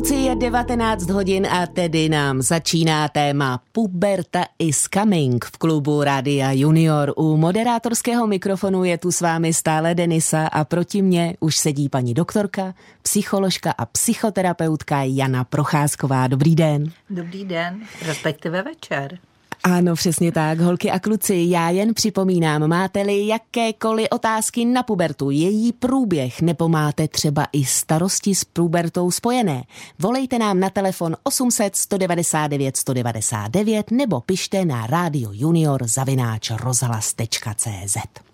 kluci, 0.00 0.14
je 0.14 0.36
19 0.36 1.10
hodin 1.10 1.46
a 1.46 1.66
tedy 1.66 2.08
nám 2.08 2.42
začíná 2.42 3.08
téma 3.08 3.62
Puberta 3.72 4.44
is 4.58 4.88
coming 4.94 5.44
v 5.44 5.58
klubu 5.58 6.04
Rádia 6.04 6.52
Junior. 6.52 7.12
U 7.16 7.36
moderátorského 7.36 8.26
mikrofonu 8.26 8.84
je 8.84 8.98
tu 8.98 9.12
s 9.12 9.20
vámi 9.20 9.54
stále 9.54 9.94
Denisa 9.94 10.46
a 10.46 10.64
proti 10.64 11.02
mně 11.02 11.36
už 11.40 11.56
sedí 11.56 11.88
paní 11.88 12.14
doktorka, 12.14 12.74
psycholožka 13.02 13.74
a 13.78 13.86
psychoterapeutka 13.86 15.02
Jana 15.02 15.44
Procházková. 15.44 16.26
Dobrý 16.26 16.54
den. 16.54 16.92
Dobrý 17.10 17.44
den, 17.44 17.80
respektive 18.06 18.62
večer. 18.62 19.18
Ano, 19.62 19.94
přesně 19.94 20.32
tak, 20.32 20.60
holky 20.60 20.90
a 20.90 20.98
kluci, 20.98 21.46
já 21.48 21.70
jen 21.70 21.94
připomínám, 21.94 22.68
máte-li 22.68 23.26
jakékoliv 23.26 24.08
otázky 24.10 24.64
na 24.64 24.82
pubertu, 24.82 25.30
její 25.30 25.72
průběh, 25.72 26.42
nebo 26.42 26.68
máte 26.68 27.08
třeba 27.08 27.46
i 27.52 27.64
starosti 27.64 28.34
s 28.34 28.44
pubertou 28.44 29.10
spojené, 29.10 29.64
volejte 29.98 30.38
nám 30.38 30.60
na 30.60 30.70
telefon 30.70 31.16
800 31.22 31.76
199 31.76 32.76
199 32.76 33.90
nebo 33.90 34.20
pište 34.20 34.64
na 34.64 34.86
rádio 34.86 35.30
junior 35.32 35.86
zavináč 35.86 36.50
rozhlas.cz. 36.50 38.29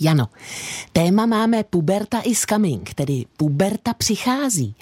Jano, 0.00 0.28
téma 0.92 1.26
máme 1.26 1.64
puberta 1.64 2.20
is 2.24 2.40
coming, 2.40 2.94
tedy 2.94 3.24
puberta 3.36 3.94
přichází, 3.94 4.74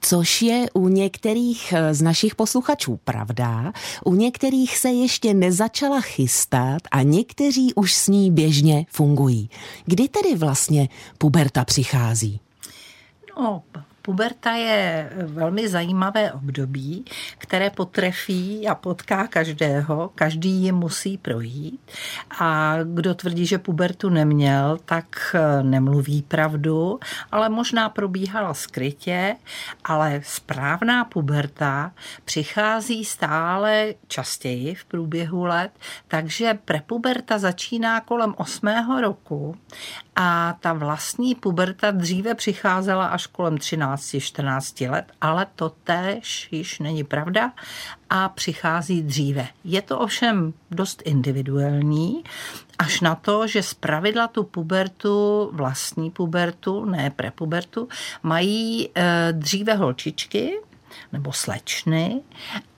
což 0.00 0.42
je 0.42 0.66
u 0.74 0.88
některých 0.88 1.72
eh, 1.72 1.94
z 1.94 2.02
našich 2.02 2.34
posluchačů 2.34 3.00
pravda, 3.04 3.72
u 4.04 4.14
některých 4.14 4.78
se 4.78 4.88
ještě 4.88 5.34
nezačala 5.34 6.00
chystat 6.00 6.82
a 6.90 7.02
někteří 7.02 7.74
už 7.74 7.94
s 7.94 8.08
ní 8.08 8.30
běžně 8.30 8.86
fungují. 8.88 9.50
Kdy 9.84 10.08
tedy 10.08 10.36
vlastně 10.36 10.88
puberta 11.18 11.64
přichází? 11.64 12.40
No, 13.38 13.62
Puberta 14.02 14.52
je 14.52 15.10
velmi 15.16 15.68
zajímavé 15.68 16.32
období, 16.32 17.04
které 17.38 17.70
potrefí 17.70 18.68
a 18.68 18.74
potká 18.74 19.26
každého, 19.26 20.10
každý 20.14 20.50
ji 20.50 20.72
musí 20.72 21.18
projít. 21.18 21.80
A 22.40 22.76
kdo 22.84 23.14
tvrdí, 23.14 23.46
že 23.46 23.58
pubertu 23.58 24.08
neměl, 24.08 24.78
tak 24.84 25.34
eh, 25.34 25.62
nemluví 25.62 26.22
pravdu, 26.22 27.00
ale 27.32 27.48
možná 27.48 27.88
probíhala 27.88 28.54
skrytě, 28.54 29.36
ale 29.84 30.20
správná 30.24 31.04
puberta 31.04 31.92
přichází 32.24 33.04
stále 33.04 33.94
častěji 34.08 34.74
v 34.74 34.84
průběhu 34.84 35.44
let, 35.44 35.70
takže 36.08 36.58
prepuberta 36.64 37.38
začíná 37.38 38.00
kolem 38.00 38.34
8. 38.36 38.68
roku 39.00 39.56
a 40.16 40.56
ta 40.60 40.72
vlastní 40.72 41.34
puberta 41.34 41.90
dříve 41.90 42.34
přicházela 42.34 43.06
až 43.06 43.26
kolem 43.26 43.54
13-14 43.54 44.90
let, 44.90 45.04
ale 45.20 45.46
to 45.54 45.68
též 45.84 46.48
již 46.50 46.78
není 46.78 47.04
pravda 47.04 47.52
a 48.10 48.28
přichází 48.28 49.02
dříve. 49.02 49.46
Je 49.64 49.82
to 49.82 49.98
ovšem 49.98 50.52
dost 50.70 51.02
individuální, 51.04 52.24
až 52.78 53.00
na 53.00 53.14
to, 53.14 53.46
že 53.46 53.62
zpravidla 53.62 54.28
tu 54.28 54.44
pubertu, 54.44 55.50
vlastní 55.52 56.10
pubertu, 56.10 56.84
ne 56.84 57.10
prepubertu, 57.10 57.88
mají 58.22 58.88
e, 58.94 59.28
dříve 59.32 59.74
holčičky, 59.74 60.52
nebo 61.12 61.32
slečny 61.32 62.20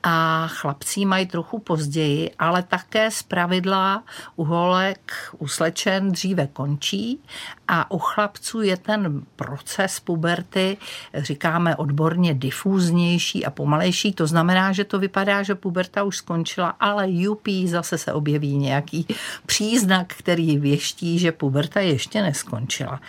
a 0.03 0.47
chlapci 0.49 1.05
mají 1.05 1.27
trochu 1.27 1.59
později, 1.59 2.31
ale 2.39 2.63
také 2.63 3.11
z 3.11 3.23
pravidla 3.23 4.03
u 4.37 4.45
holek, 4.45 5.13
u 5.39 5.49
slečen 5.49 6.13
dříve 6.13 6.47
končí 6.47 7.21
a 7.69 7.91
u 7.91 7.99
chlapců 7.99 8.63
je 8.63 8.77
ten 8.77 9.23
proces 9.37 10.01
puberty, 10.01 10.77
říkáme 11.15 11.77
odborně, 11.77 12.35
difúznější 12.35 13.47
a 13.47 13.51
pomalejší. 13.51 14.13
To 14.13 14.27
znamená, 14.27 14.73
že 14.73 14.85
to 14.85 14.99
vypadá, 14.99 15.43
že 15.43 15.55
puberta 15.55 16.03
už 16.03 16.17
skončila, 16.17 16.69
ale 16.69 17.11
jupí, 17.11 17.69
zase 17.69 17.99
se 17.99 18.13
objeví 18.13 18.57
nějaký 18.57 19.07
příznak, 19.47 20.15
který 20.19 20.59
věští, 20.59 21.19
že 21.19 21.33
puberta 21.33 21.81
ještě 21.81 22.23
neskončila. 22.23 23.01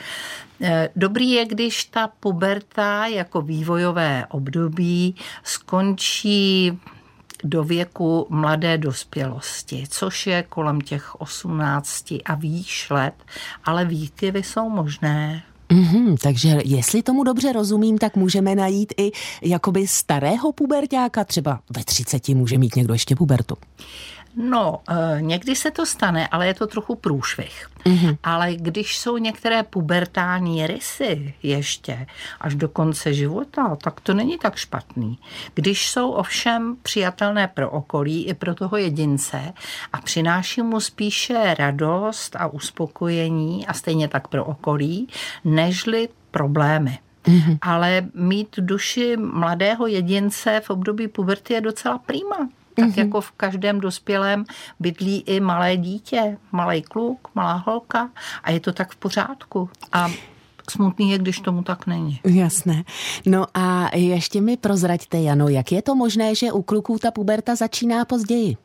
Eh, 0.66 0.90
dobrý 0.96 1.32
je, 1.32 1.46
když 1.46 1.86
ta 1.86 2.08
puberta 2.20 3.08
jako 3.08 3.42
vývojové 3.42 4.26
období 4.30 5.16
skončí 5.44 6.80
do 7.44 7.64
věku 7.64 8.28
mladé 8.30 8.78
dospělosti, 8.78 9.84
což 9.90 10.28
je 10.28 10.44
kolem 10.44 10.82
těch 10.82 11.22
18 11.22 12.12
a 12.26 12.36
výš 12.36 12.90
let, 12.90 13.14
ale 13.66 13.86
výkyvy 13.86 14.44
jsou 14.44 14.70
možné. 14.70 15.44
Mm-hmm, 15.70 16.18
takže 16.22 16.60
jestli 16.66 17.04
tomu 17.04 17.24
dobře 17.24 17.54
rozumím, 17.54 17.98
tak 17.98 18.16
můžeme 18.16 18.56
najít 18.56 18.94
i 18.98 19.12
jakoby 19.42 19.88
starého 19.88 20.52
pubertáka, 20.52 21.24
třeba 21.24 21.60
ve 21.78 21.84
30 21.84 22.30
může 22.30 22.58
mít 22.58 22.76
někdo 22.76 22.94
ještě 22.94 23.16
pubertu. 23.16 23.56
No, 24.36 24.82
eh, 24.90 25.22
někdy 25.22 25.56
se 25.56 25.72
to 25.72 25.86
stane, 25.86 26.28
ale 26.28 26.48
je 26.48 26.54
to 26.54 26.68
trochu 26.68 26.96
průšvih. 26.96 27.68
Mm-hmm. 27.86 28.18
Ale 28.24 28.56
když 28.56 28.98
jsou 28.98 29.18
některé 29.18 29.64
pubertální 29.64 30.68
rysy 30.68 31.34
ještě 31.44 32.08
až 32.42 32.56
do 32.56 32.70
konce 32.70 33.14
života, 33.14 33.76
tak 33.76 34.02
to 34.02 34.14
není 34.14 34.38
tak 34.38 34.56
špatný. 34.56 35.20
Když 35.54 35.90
jsou 35.90 36.12
ovšem 36.12 36.78
přijatelné 36.82 37.48
pro 37.48 37.70
okolí 37.70 38.26
i 38.26 38.34
pro 38.34 38.56
toho 38.56 38.78
jedince 38.78 39.54
a 39.94 40.02
přináší 40.02 40.62
mu 40.62 40.80
spíše 40.80 41.56
radost 41.60 42.36
a 42.36 42.48
uspokojení 42.48 43.68
a 43.68 43.74
stejně 43.74 44.08
tak 44.08 44.28
pro 44.28 44.46
okolí, 44.46 45.08
nežli 45.44 46.10
problémy. 46.32 47.00
Mm-hmm. 47.24 47.58
Ale 47.62 48.06
mít 48.14 48.56
duši 48.58 49.18
mladého 49.18 49.88
jedince 49.88 50.62
v 50.64 50.70
období 50.70 51.08
puberty 51.08 51.54
je 51.54 51.62
docela 51.62 51.98
prýma 51.98 52.50
tak 52.74 52.86
mm-hmm. 52.86 53.00
jako 53.00 53.22
v 53.22 53.32
každém 53.32 53.80
dospělém 53.80 54.46
bydlí 54.80 55.24
i 55.26 55.40
malé 55.40 55.78
dítě, 55.78 56.38
malý 56.52 56.82
kluk, 56.82 57.28
malá 57.36 57.64
holka 57.68 58.10
a 58.44 58.52
je 58.52 58.60
to 58.60 58.74
tak 58.74 58.92
v 58.92 58.96
pořádku. 58.96 59.70
A 59.92 60.10
smutný 60.70 61.12
je, 61.12 61.18
když 61.18 61.40
tomu 61.40 61.64
tak 61.64 61.88
není. 61.88 62.20
Jasné. 62.24 62.84
No 63.26 63.46
a 63.54 63.96
ještě 63.96 64.42
mi 64.42 64.58
prozraďte, 64.58 65.22
Jano, 65.22 65.48
jak 65.48 65.72
je 65.72 65.82
to 65.82 65.96
možné, 65.96 66.36
že 66.36 66.52
u 66.52 66.62
kluků 66.62 67.00
ta 67.00 67.12
puberta 67.12 67.56
začíná 67.56 68.06
později? 68.06 68.58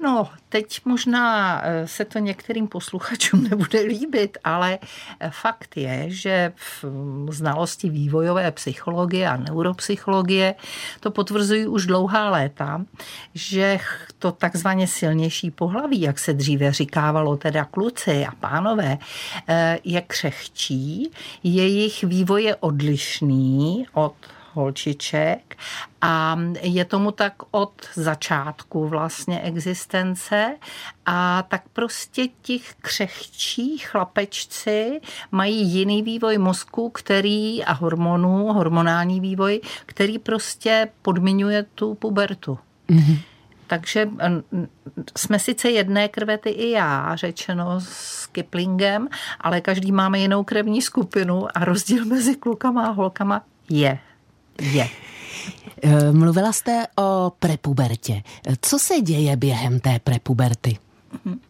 No, 0.00 0.28
teď 0.48 0.80
možná 0.84 1.60
eh, 1.64 1.86
se 1.86 2.04
to 2.04 2.18
některým 2.18 2.68
posluchačům 2.68 3.42
nebude 3.50 3.80
líbit, 3.80 4.38
ale 4.44 4.78
eh, 5.20 5.30
fakt 5.30 5.76
je, 5.76 6.04
že 6.08 6.52
v 6.56 6.84
znalosti 7.30 7.90
vývojové 7.90 8.50
psychologie 8.50 9.28
a 9.28 9.36
neuropsychologie 9.36 10.54
to 11.00 11.10
potvrzují 11.10 11.66
už 11.66 11.86
dlouhá 11.86 12.30
léta, 12.30 12.84
že 13.34 13.78
to 14.18 14.32
takzvaně 14.32 14.86
silnější 14.86 15.50
pohlaví, 15.50 16.00
jak 16.00 16.18
se 16.18 16.32
dříve 16.32 16.72
říkávalo 16.72 17.36
teda 17.36 17.64
kluci 17.64 18.26
a 18.26 18.30
pánové, 18.40 18.98
eh, 19.48 19.78
je 19.84 20.00
křehčí, 20.00 21.10
jejich 21.42 22.04
vývoj 22.04 22.42
je 22.42 22.56
odlišný 22.56 23.86
od 23.92 24.14
holčiček 24.52 25.56
a 26.00 26.38
je 26.60 26.84
tomu 26.84 27.10
tak 27.10 27.34
od 27.50 27.72
začátku 27.94 28.88
vlastně 28.88 29.40
existence 29.40 30.56
a 31.06 31.42
tak 31.48 31.62
prostě 31.72 32.28
těch 32.42 32.74
křehčí 32.80 33.78
chlapečci 33.78 35.00
mají 35.30 35.68
jiný 35.68 36.02
vývoj 36.02 36.38
mozku, 36.38 36.90
který 36.90 37.64
a 37.64 37.72
hormonů, 37.72 38.52
hormonální 38.52 39.20
vývoj, 39.20 39.60
který 39.86 40.18
prostě 40.18 40.88
podmiňuje 41.02 41.62
tu 41.74 41.94
pubertu. 41.94 42.58
Mm-hmm. 42.90 43.18
Takže 43.66 44.08
jsme 45.16 45.38
sice 45.38 45.70
jedné 45.70 46.08
krve, 46.08 46.38
ty 46.38 46.50
i 46.50 46.70
já, 46.70 47.16
řečeno 47.16 47.80
s 47.80 48.26
Kiplingem, 48.26 49.08
ale 49.40 49.60
každý 49.60 49.92
máme 49.92 50.18
jinou 50.18 50.44
krevní 50.44 50.82
skupinu 50.82 51.46
a 51.54 51.64
rozdíl 51.64 52.04
mezi 52.04 52.36
klukama 52.36 52.86
a 52.86 52.90
holkama 52.90 53.42
je 53.70 53.98
je. 54.60 54.88
Eh, 55.82 56.12
mluvila 56.12 56.52
jste 56.52 56.86
o 56.96 57.32
prepubertě. 57.38 58.22
Co 58.60 58.78
se 58.78 59.00
děje 59.00 59.36
během 59.36 59.80
té 59.80 59.98
prepuberty? 59.98 60.78
Mhm 61.24 61.40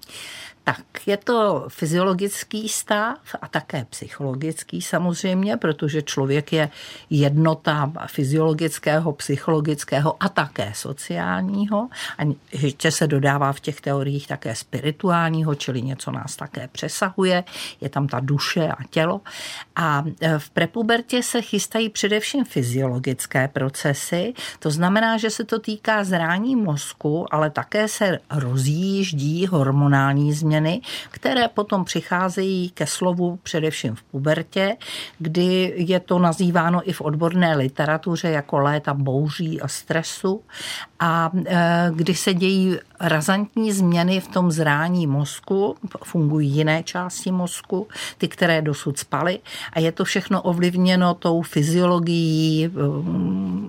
tak 0.68 0.84
je 1.06 1.16
to 1.16 1.64
fyziologický 1.68 2.68
stav 2.68 3.18
a 3.42 3.48
také 3.48 3.86
psychologický 3.90 4.82
samozřejmě, 4.82 5.56
protože 5.56 6.02
člověk 6.02 6.52
je 6.52 6.68
jednota 7.10 7.92
fyziologického, 8.06 9.12
psychologického 9.12 10.16
a 10.20 10.28
také 10.28 10.72
sociálního. 10.74 11.88
A 12.18 12.22
ještě 12.52 12.90
se 12.90 13.06
dodává 13.06 13.52
v 13.52 13.60
těch 13.60 13.80
teoriích 13.80 14.26
také 14.26 14.54
spirituálního, 14.54 15.54
čili 15.54 15.82
něco 15.82 16.10
nás 16.10 16.36
také 16.36 16.68
přesahuje. 16.72 17.44
Je 17.80 17.88
tam 17.88 18.08
ta 18.08 18.20
duše 18.20 18.68
a 18.68 18.84
tělo. 18.90 19.20
A 19.76 20.04
e, 20.20 20.38
v 20.38 20.50
prepubertě 20.50 21.22
se 21.22 21.42
chystají 21.42 21.88
především 21.88 22.44
fyziologické 22.44 23.48
procesy. 23.48 24.34
To 24.58 24.70
znamená, 24.70 25.16
že 25.16 25.30
se 25.30 25.44
to 25.44 25.58
týká 25.58 26.04
zrání 26.04 26.56
mozku, 26.56 27.34
ale 27.34 27.50
také 27.50 27.88
se 27.88 28.18
rozjíždí 28.30 29.46
hormonální 29.46 30.32
změny 30.32 30.57
změny, 30.58 30.80
které 31.10 31.48
potom 31.48 31.84
přicházejí 31.84 32.70
ke 32.70 32.86
slovu 32.86 33.38
především 33.42 33.94
v 33.94 34.02
pubertě, 34.02 34.76
kdy 35.18 35.74
je 35.76 36.00
to 36.00 36.18
nazýváno 36.18 36.88
i 36.88 36.92
v 36.92 37.00
odborné 37.00 37.56
literatuře 37.56 38.30
jako 38.30 38.58
léta 38.58 38.94
bouří 38.94 39.60
a 39.60 39.68
stresu 39.68 40.42
a 41.00 41.30
e, 41.46 41.90
kdy 41.94 42.14
se 42.14 42.34
dějí 42.34 42.76
razantní 43.00 43.72
změny 43.72 44.20
v 44.20 44.28
tom 44.28 44.50
zrání 44.50 45.06
mozku, 45.06 45.76
fungují 46.04 46.50
jiné 46.50 46.82
části 46.82 47.32
mozku, 47.32 47.86
ty, 48.18 48.28
které 48.28 48.62
dosud 48.62 48.98
spaly 48.98 49.38
a 49.72 49.80
je 49.80 49.92
to 49.92 50.04
všechno 50.04 50.42
ovlivněno 50.42 51.14
tou 51.14 51.42
fyziologií 51.42 52.66
e, 52.66 52.70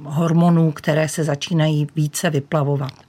hormonů, 0.04 0.72
které 0.72 1.10
se 1.10 1.24
začínají 1.24 1.88
více 1.96 2.30
vyplavovat. 2.30 3.09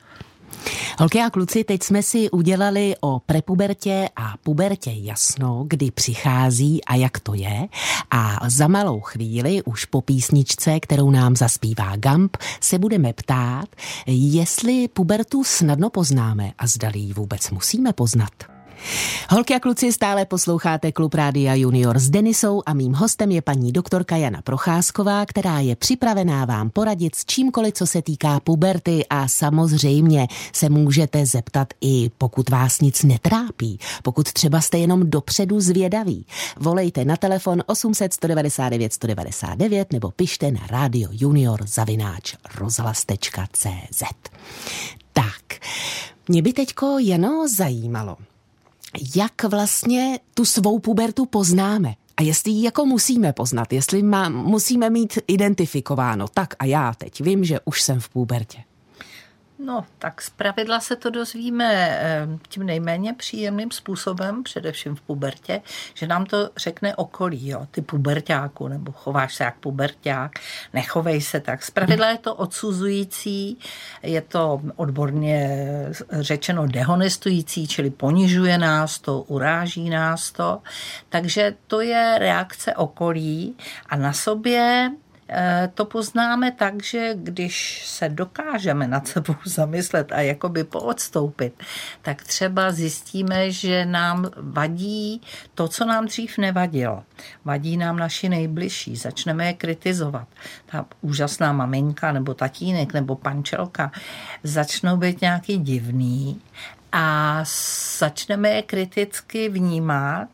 Holky 0.98 1.20
a 1.20 1.30
kluci, 1.30 1.64
teď 1.64 1.82
jsme 1.82 2.02
si 2.02 2.30
udělali 2.30 2.94
o 3.00 3.20
prepubertě 3.26 4.08
a 4.16 4.34
pubertě 4.42 4.90
jasno, 4.94 5.64
kdy 5.68 5.90
přichází 5.90 6.84
a 6.84 6.94
jak 6.94 7.20
to 7.20 7.34
je. 7.34 7.68
A 8.10 8.38
za 8.48 8.68
malou 8.68 9.00
chvíli, 9.00 9.62
už 9.62 9.84
po 9.84 10.00
písničce, 10.00 10.80
kterou 10.80 11.10
nám 11.10 11.36
zaspívá 11.36 11.96
Gamp, 11.96 12.36
se 12.60 12.78
budeme 12.78 13.12
ptát, 13.12 13.66
jestli 14.06 14.88
pubertu 14.88 15.44
snadno 15.44 15.90
poznáme 15.90 16.52
a 16.58 16.66
zdali 16.66 16.98
ji 16.98 17.12
vůbec 17.12 17.50
musíme 17.50 17.92
poznat. 17.92 18.59
Holky 19.30 19.54
a 19.54 19.60
kluci, 19.60 19.92
stále 19.92 20.24
posloucháte 20.24 20.92
Klub 20.92 21.14
Rádia 21.14 21.54
Junior 21.54 21.98
s 21.98 22.10
Denisou 22.10 22.62
a 22.66 22.74
mým 22.74 22.92
hostem 22.92 23.30
je 23.30 23.42
paní 23.42 23.72
doktorka 23.72 24.16
Jana 24.16 24.42
Procházková, 24.42 25.26
která 25.26 25.60
je 25.60 25.76
připravená 25.76 26.44
vám 26.44 26.70
poradit 26.70 27.14
s 27.14 27.24
čímkoliv, 27.24 27.74
co 27.74 27.86
se 27.86 28.02
týká 28.02 28.40
puberty 28.40 29.06
a 29.10 29.28
samozřejmě 29.28 30.28
se 30.52 30.68
můžete 30.68 31.26
zeptat 31.26 31.68
i 31.80 32.10
pokud 32.18 32.50
vás 32.50 32.80
nic 32.80 33.02
netrápí, 33.02 33.78
pokud 34.02 34.32
třeba 34.32 34.60
jste 34.60 34.78
jenom 34.78 35.10
dopředu 35.10 35.60
zvědaví. 35.60 36.26
Volejte 36.58 37.04
na 37.04 37.16
telefon 37.16 37.62
800 37.66 38.12
199 38.12 38.92
199 38.92 39.92
nebo 39.92 40.10
pište 40.10 40.50
na 40.50 40.60
Radio 40.70 41.08
Junior 41.12 41.66
zavináč 41.66 42.34
rozhlas.cz. 42.54 44.02
Tak, 45.12 45.60
mě 46.28 46.42
by 46.42 46.52
teďko 46.52 46.98
Jano 46.98 47.48
zajímalo, 47.56 48.16
jak 49.16 49.44
vlastně 49.44 50.19
tu 50.34 50.44
svou 50.44 50.78
pubertu 50.78 51.26
poznáme. 51.26 51.94
A 52.16 52.22
jestli 52.22 52.52
ji 52.52 52.64
jako 52.64 52.87
musíme 52.87 53.32
poznat, 53.32 53.72
jestli 53.72 54.02
má, 54.02 54.28
musíme 54.28 54.90
mít 54.90 55.19
identifikováno, 55.26 56.28
tak 56.28 56.54
a 56.58 56.64
já 56.64 56.94
teď 56.94 57.20
vím, 57.20 57.44
že 57.44 57.60
už 57.64 57.82
jsem 57.82 58.00
v 58.00 58.08
pubertě. 58.08 58.58
No, 59.64 59.84
tak 59.98 60.22
z 60.22 60.30
pravidla 60.30 60.80
se 60.80 60.96
to 60.96 61.10
dozvíme 61.10 61.74
eh, 61.74 62.28
tím 62.48 62.66
nejméně 62.66 63.14
příjemným 63.14 63.70
způsobem, 63.70 64.42
především 64.42 64.96
v 64.96 65.00
pubertě, 65.00 65.62
že 65.94 66.06
nám 66.06 66.26
to 66.26 66.50
řekne 66.56 66.96
okolí, 66.96 67.48
jo, 67.48 67.66
ty 67.70 67.82
pubertáku, 67.82 68.68
nebo 68.68 68.92
chováš 68.92 69.34
se 69.34 69.44
jak 69.44 69.56
puberták, 69.56 70.32
nechovej 70.72 71.20
se 71.20 71.40
tak. 71.40 71.62
Z 71.62 71.70
pravidla 71.70 72.08
je 72.08 72.18
to 72.18 72.34
odsuzující, 72.34 73.58
je 74.02 74.20
to 74.20 74.60
odborně 74.76 75.50
řečeno 76.10 76.66
dehonestující, 76.66 77.68
čili 77.68 77.90
ponižuje 77.90 78.58
nás 78.58 78.98
to, 78.98 79.22
uráží 79.22 79.90
nás 79.90 80.32
to. 80.32 80.62
Takže 81.08 81.54
to 81.66 81.80
je 81.80 82.16
reakce 82.18 82.74
okolí 82.74 83.56
a 83.86 83.96
na 83.96 84.12
sobě 84.12 84.90
Eh, 84.90 85.09
to 85.74 85.84
poznáme 85.84 86.50
tak, 86.50 86.82
že 86.82 87.10
když 87.14 87.86
se 87.86 88.08
dokážeme 88.08 88.88
nad 88.88 89.08
sebou 89.08 89.34
zamyslet 89.44 90.12
a 90.12 90.20
jakoby 90.20 90.64
poodstoupit, 90.64 91.62
tak 92.02 92.22
třeba 92.22 92.72
zjistíme, 92.72 93.50
že 93.50 93.84
nám 93.84 94.30
vadí 94.36 95.20
to, 95.54 95.68
co 95.68 95.84
nám 95.84 96.06
dřív 96.06 96.38
nevadilo. 96.38 97.02
Vadí 97.44 97.76
nám 97.76 97.96
naši 97.96 98.28
nejbližší, 98.28 98.96
začneme 98.96 99.46
je 99.46 99.52
kritizovat. 99.52 100.28
Ta 100.66 100.86
úžasná 101.00 101.52
maminka 101.52 102.12
nebo 102.12 102.34
tatínek 102.34 102.92
nebo 102.92 103.16
pančelka 103.16 103.92
začnou 104.42 104.96
být 104.96 105.20
nějaký 105.20 105.58
divný 105.58 106.40
a 106.92 107.38
začneme 107.98 108.48
je 108.48 108.62
kriticky 108.62 109.48
vnímat, 109.48 110.28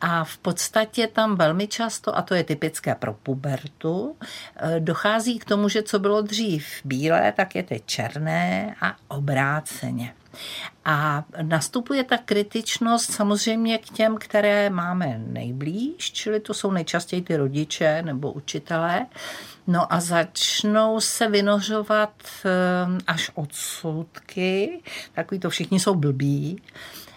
a 0.00 0.24
v 0.24 0.38
podstatě 0.38 1.06
tam 1.06 1.36
velmi 1.36 1.68
často, 1.68 2.16
a 2.16 2.22
to 2.22 2.34
je 2.34 2.44
typické 2.44 2.94
pro 2.94 3.14
pubertu, 3.14 4.16
eh, 4.56 4.80
dochází 4.80 5.38
k 5.38 5.44
tomu, 5.44 5.68
že 5.68 5.82
co 5.82 5.98
bylo 5.98 6.22
dřív 6.22 6.66
bílé, 6.84 7.32
tak 7.32 7.54
je 7.54 7.62
teď 7.62 7.86
černé 7.86 8.74
a 8.80 8.96
obráceně. 9.08 10.14
A 10.84 11.24
nastupuje 11.42 12.04
ta 12.04 12.18
kritičnost 12.18 13.12
samozřejmě 13.12 13.78
k 13.78 13.90
těm, 13.90 14.16
které 14.16 14.70
máme 14.70 15.20
nejblíž, 15.26 16.12
čili 16.12 16.40
to 16.40 16.54
jsou 16.54 16.70
nejčastěji 16.70 17.22
ty 17.22 17.36
rodiče 17.36 18.02
nebo 18.02 18.32
učitelé. 18.32 19.06
No 19.66 19.92
a 19.92 20.00
začnou 20.00 21.00
se 21.00 21.28
vynořovat 21.28 22.12
eh, 22.44 22.48
až 23.06 23.30
odsudky, 23.34 24.80
takový 25.12 25.40
to 25.40 25.50
všichni 25.50 25.80
jsou 25.80 25.94
blbí, 25.94 26.62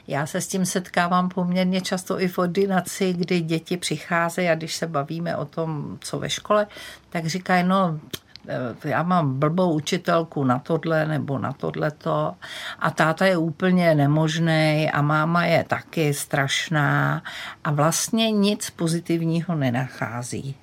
já 0.07 0.25
se 0.25 0.41
s 0.41 0.47
tím 0.47 0.65
setkávám 0.65 1.29
poměrně 1.29 1.81
často 1.81 2.21
i 2.21 2.27
v 2.27 2.37
ordinaci, 2.37 3.13
kdy 3.13 3.41
děti 3.41 3.77
přicházejí 3.77 4.49
a 4.49 4.55
když 4.55 4.75
se 4.75 4.87
bavíme 4.87 5.37
o 5.37 5.45
tom, 5.45 5.97
co 6.01 6.19
ve 6.19 6.29
škole, 6.29 6.67
tak 7.09 7.27
říkají, 7.27 7.63
no 7.63 7.99
eh, 8.47 8.89
já 8.89 9.03
mám 9.03 9.39
blbou 9.39 9.73
učitelku 9.73 10.43
na 10.43 10.59
tohle 10.59 11.05
nebo 11.05 11.39
na 11.39 11.53
tohleto 11.53 12.35
a 12.79 12.91
táta 12.91 13.25
je 13.25 13.37
úplně 13.37 13.95
nemožný 13.95 14.89
a 14.93 15.01
máma 15.01 15.45
je 15.45 15.63
taky 15.63 16.13
strašná 16.13 17.23
a 17.63 17.71
vlastně 17.71 18.31
nic 18.31 18.69
pozitivního 18.69 19.55
nenachází. 19.55 20.55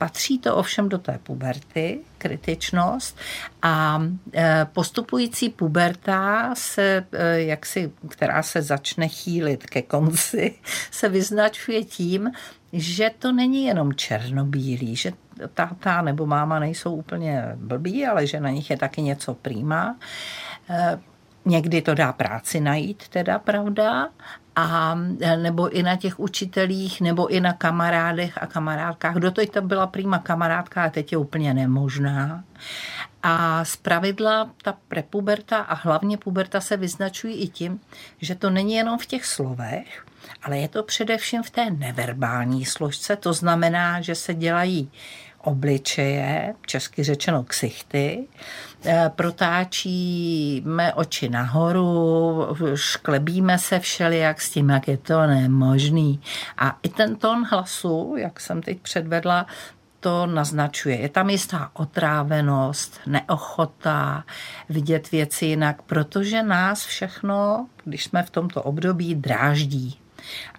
Patří 0.00 0.38
to 0.38 0.56
ovšem 0.56 0.88
do 0.88 0.98
té 0.98 1.18
puberty, 1.22 2.00
kritičnost 2.18 3.18
a 3.62 4.02
e, 4.34 4.66
postupující 4.72 5.48
puberta, 5.48 6.54
se, 6.54 7.06
e, 7.12 7.42
jaksi, 7.42 7.92
která 8.08 8.42
se 8.42 8.62
začne 8.62 9.08
chýlit 9.08 9.66
ke 9.66 9.82
konci, 9.82 10.54
se 10.90 11.08
vyznačuje 11.08 11.84
tím, 11.84 12.30
že 12.72 13.10
to 13.18 13.32
není 13.32 13.64
jenom 13.64 13.94
černobílý, 13.94 14.96
že 14.96 15.12
táta 15.54 16.02
nebo 16.02 16.26
máma 16.26 16.58
nejsou 16.58 16.94
úplně 16.94 17.52
blbí, 17.56 18.06
ale 18.06 18.26
že 18.26 18.40
na 18.40 18.50
nich 18.50 18.70
je 18.70 18.76
taky 18.76 19.02
něco 19.02 19.34
prýma. 19.34 19.96
Někdy 21.44 21.82
to 21.82 21.94
dá 21.94 22.12
práci 22.12 22.60
najít, 22.60 23.08
teda 23.08 23.38
pravda, 23.38 24.08
a 24.56 24.94
nebo 25.36 25.68
i 25.68 25.82
na 25.82 25.96
těch 25.96 26.20
učitelích, 26.20 27.00
nebo 27.00 27.26
i 27.26 27.40
na 27.40 27.52
kamarádech 27.52 28.38
a 28.42 28.46
kamarádkách. 28.46 29.14
Kdo 29.14 29.30
to 29.30 29.62
byla 29.62 29.86
prýma 29.86 30.18
kamarádka 30.18 30.84
a 30.84 30.90
teď 30.90 31.12
je 31.12 31.18
úplně 31.18 31.54
nemožná. 31.54 32.44
A 33.22 33.64
z 33.64 33.76
pravidla 33.76 34.50
ta 34.62 34.74
prepuberta 34.88 35.58
a 35.58 35.74
hlavně 35.74 36.18
puberta 36.18 36.60
se 36.60 36.76
vyznačují 36.76 37.34
i 37.34 37.48
tím, 37.48 37.80
že 38.20 38.34
to 38.34 38.50
není 38.50 38.74
jenom 38.74 38.98
v 38.98 39.06
těch 39.06 39.26
slovech, 39.26 40.06
ale 40.42 40.58
je 40.58 40.68
to 40.68 40.82
především 40.82 41.42
v 41.42 41.50
té 41.50 41.70
neverbální 41.70 42.64
složce. 42.64 43.16
To 43.16 43.32
znamená, 43.32 44.00
že 44.00 44.14
se 44.14 44.34
dělají 44.34 44.90
obličeje, 45.38 46.54
česky 46.66 47.02
řečeno 47.02 47.44
ksichty, 47.44 48.26
protáčíme 49.08 50.94
oči 50.94 51.28
nahoru, 51.28 52.46
šklebíme 52.74 53.58
se 53.58 53.78
všelijak 53.78 54.40
s 54.40 54.50
tím, 54.50 54.70
jak 54.70 54.88
je 54.88 54.96
to 54.96 55.26
nemožný. 55.26 56.20
A 56.58 56.78
i 56.82 56.88
ten 56.88 57.16
tón 57.16 57.44
hlasu, 57.50 58.14
jak 58.18 58.40
jsem 58.40 58.62
teď 58.62 58.80
předvedla, 58.80 59.46
to 60.00 60.26
naznačuje. 60.26 61.00
Je 61.00 61.08
tam 61.08 61.30
jistá 61.30 61.70
otrávenost, 61.72 63.00
neochota 63.06 64.24
vidět 64.68 65.10
věci 65.10 65.46
jinak, 65.46 65.82
protože 65.82 66.42
nás 66.42 66.84
všechno, 66.84 67.66
když 67.84 68.04
jsme 68.04 68.22
v 68.22 68.30
tomto 68.30 68.62
období, 68.62 69.14
dráždí. 69.14 69.98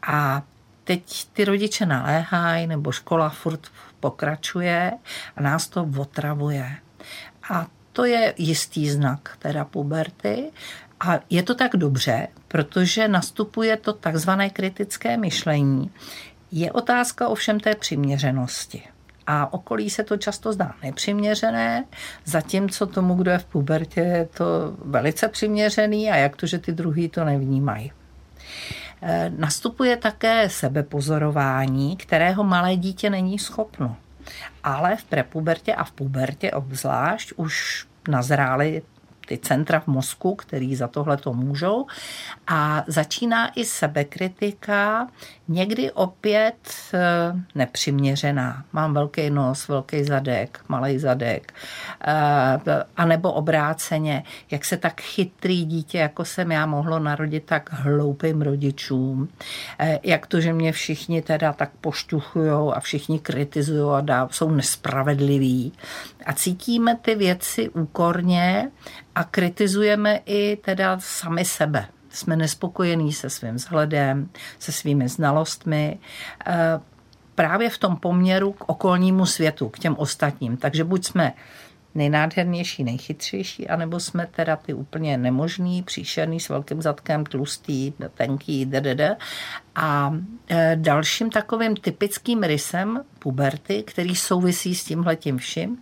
A 0.08 0.42
teď 0.84 1.28
ty 1.34 1.46
rodiče 1.46 1.86
naléhají, 1.86 2.68
nebo 2.68 2.92
škola 2.92 3.30
furt 3.30 3.68
pokračuje 4.00 4.92
a 5.36 5.42
nás 5.42 5.68
to 5.68 5.90
otravuje. 5.98 6.75
A 7.50 7.66
to 8.01 8.05
je 8.05 8.34
jistý 8.38 8.89
znak 8.89 9.38
teda 9.39 9.65
puberty. 9.65 10.51
A 11.00 11.20
je 11.29 11.43
to 11.43 11.55
tak 11.55 11.75
dobře, 11.75 12.27
protože 12.48 13.08
nastupuje 13.08 13.77
to 13.77 13.93
takzvané 13.93 14.50
kritické 14.50 15.17
myšlení. 15.17 15.91
Je 16.51 16.72
otázka 16.72 17.27
ovšem 17.27 17.60
té 17.60 17.75
přiměřenosti. 17.75 18.84
A 19.27 19.53
okolí 19.53 19.89
se 19.89 20.03
to 20.03 20.17
často 20.17 20.53
zdá 20.53 20.74
nepřiměřené, 20.84 21.86
zatímco 22.25 22.88
tomu, 22.88 23.15
kdo 23.15 23.31
je 23.31 23.38
v 23.38 23.46
pubertě, 23.46 24.01
je 24.01 24.25
to 24.25 24.46
velice 24.86 25.27
přiměřený 25.27 26.12
a 26.12 26.15
jak 26.15 26.36
to, 26.36 26.46
že 26.46 26.60
ty 26.60 26.72
druhý 26.72 27.10
to 27.10 27.25
nevnímají. 27.25 27.91
Eh, 29.01 29.31
nastupuje 29.38 29.98
také 29.98 30.50
sebepozorování, 30.50 31.98
kterého 31.98 32.43
malé 32.43 32.75
dítě 32.75 33.10
není 33.10 33.39
schopno. 33.39 33.98
Ale 34.63 34.96
v 34.96 35.03
prepubertě 35.03 35.75
a 35.75 35.84
v 35.84 35.91
pubertě 35.91 36.51
obzvlášť 36.51 37.34
už 37.36 37.86
nazráli 38.08 38.84
ty 39.28 39.38
centra 39.38 39.80
v 39.80 39.88
mozku, 39.88 40.36
který 40.36 40.75
za 40.75 40.88
tohle 40.88 41.18
to 41.18 41.34
můžou. 41.34 41.86
A 42.48 42.84
začíná 42.88 43.51
i 43.56 43.66
sebekritika, 43.66 45.08
někdy 45.48 45.92
opět 45.92 46.56
eh, 46.94 47.00
nepřiměřená. 47.56 48.63
Mám 48.74 48.94
velký 48.94 49.30
nos, 49.30 49.68
velký 49.68 50.04
zadek, 50.04 50.60
malý 50.68 51.00
zadek, 51.00 51.54
eh, 52.08 52.84
a 52.98 53.06
nebo 53.06 53.32
obráceně, 53.32 54.24
jak 54.51 54.66
se 54.66 54.78
tak 54.78 55.01
chytrý 55.01 55.66
dítě, 55.66 55.98
jako 55.98 56.25
jsem 56.25 56.51
já, 56.51 56.66
mohlo 56.66 57.00
narodit 57.00 57.44
tak 57.46 57.70
hloupým 57.74 58.42
rodičům. 58.42 59.30
Eh, 59.80 60.00
jak 60.04 60.28
to, 60.28 60.42
že 60.42 60.54
mě 60.54 60.72
všichni 60.72 61.22
teda 61.22 61.54
tak 61.54 61.70
pošťuchujou 61.82 62.74
a 62.74 62.80
všichni 62.80 63.20
kritizují 63.20 63.92
a 63.98 64.01
dá, 64.01 64.28
jsou 64.32 64.51
nespravedliví. 64.51 65.74
A 66.25 66.34
cítíme 66.34 66.96
ty 66.96 67.16
věci 67.16 67.70
úkorně 67.70 68.72
a 69.15 69.24
kritizujeme 69.24 70.20
i 70.25 70.56
teda 70.56 71.00
sami 71.00 71.46
sebe. 71.46 71.88
Jsme 72.10 72.36
nespokojení 72.36 73.13
se 73.13 73.30
svým 73.30 73.56
vzhledem, 73.56 74.30
se 74.60 74.72
svými 74.72 75.10
znalostmi, 75.10 76.00
eh, 76.48 76.80
právě 77.36 77.70
v 77.70 77.77
tom 77.77 77.96
poměru 77.96 78.51
k 78.51 78.70
okolnímu 78.70 79.25
světu, 79.25 79.70
k 79.70 79.80
těm 79.80 79.96
ostatním. 79.98 80.58
Takže 80.58 80.84
buď 80.84 81.06
jsme 81.06 81.34
nejnádhernější, 81.95 82.83
nejchytřejší, 82.83 83.67
anebo 83.67 84.00
jsme 84.00 84.27
teda 84.36 84.55
ty 84.55 84.74
úplně 84.74 85.17
nemožný, 85.17 85.83
příšerný, 85.83 86.39
s 86.39 86.50
velkým 86.50 86.81
zadkem, 86.81 87.25
tlustý, 87.25 87.93
tenký, 88.13 88.65
ddd. 88.65 89.01
A 89.75 90.13
e, 90.50 90.75
dalším 90.75 91.29
takovým 91.29 91.75
typickým 91.75 92.43
rysem 92.43 93.03
puberty, 93.19 93.83
který 93.83 94.15
souvisí 94.15 94.75
s 94.75 94.83
tímhletím 94.83 95.38
vším, 95.38 95.77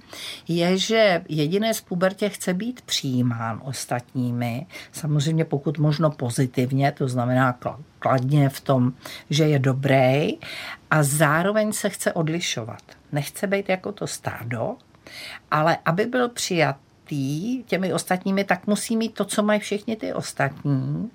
je, 0.48 0.78
že 0.78 1.24
jediné 1.30 1.74
z 1.74 1.82
pubertě 1.82 2.30
chce 2.30 2.54
být 2.54 2.82
přijímán 2.82 3.62
ostatními, 3.64 4.66
samozřejmě 4.92 5.46
pokud 5.46 5.78
možno 5.78 6.12
pozitivně, 6.12 6.92
to 6.92 7.08
znamená 7.08 7.60
kladně 8.00 8.50
v 8.50 8.62
tom, 8.62 8.94
že 9.30 9.44
je 9.44 9.60
dobrý 9.60 10.38
a 10.92 11.04
zároveň 11.04 11.72
se 11.72 11.90
chce 11.90 12.14
odlišovat. 12.14 12.82
Nechce 13.12 13.48
být 13.48 13.70
jako 13.70 13.92
to 13.92 14.08
stádo, 14.08 14.76
ale 15.52 15.78
aby 15.86 16.06
byl 16.06 16.30
přijatý 16.30 17.64
těmi 17.64 17.94
ostatními, 17.94 18.44
tak 18.44 18.68
musí 18.68 18.98
mít 18.98 19.14
to, 19.14 19.26
co 19.26 19.44
mají 19.44 19.60
všichni 19.60 19.96
ty 19.96 20.14
ostatní. 20.14 21.10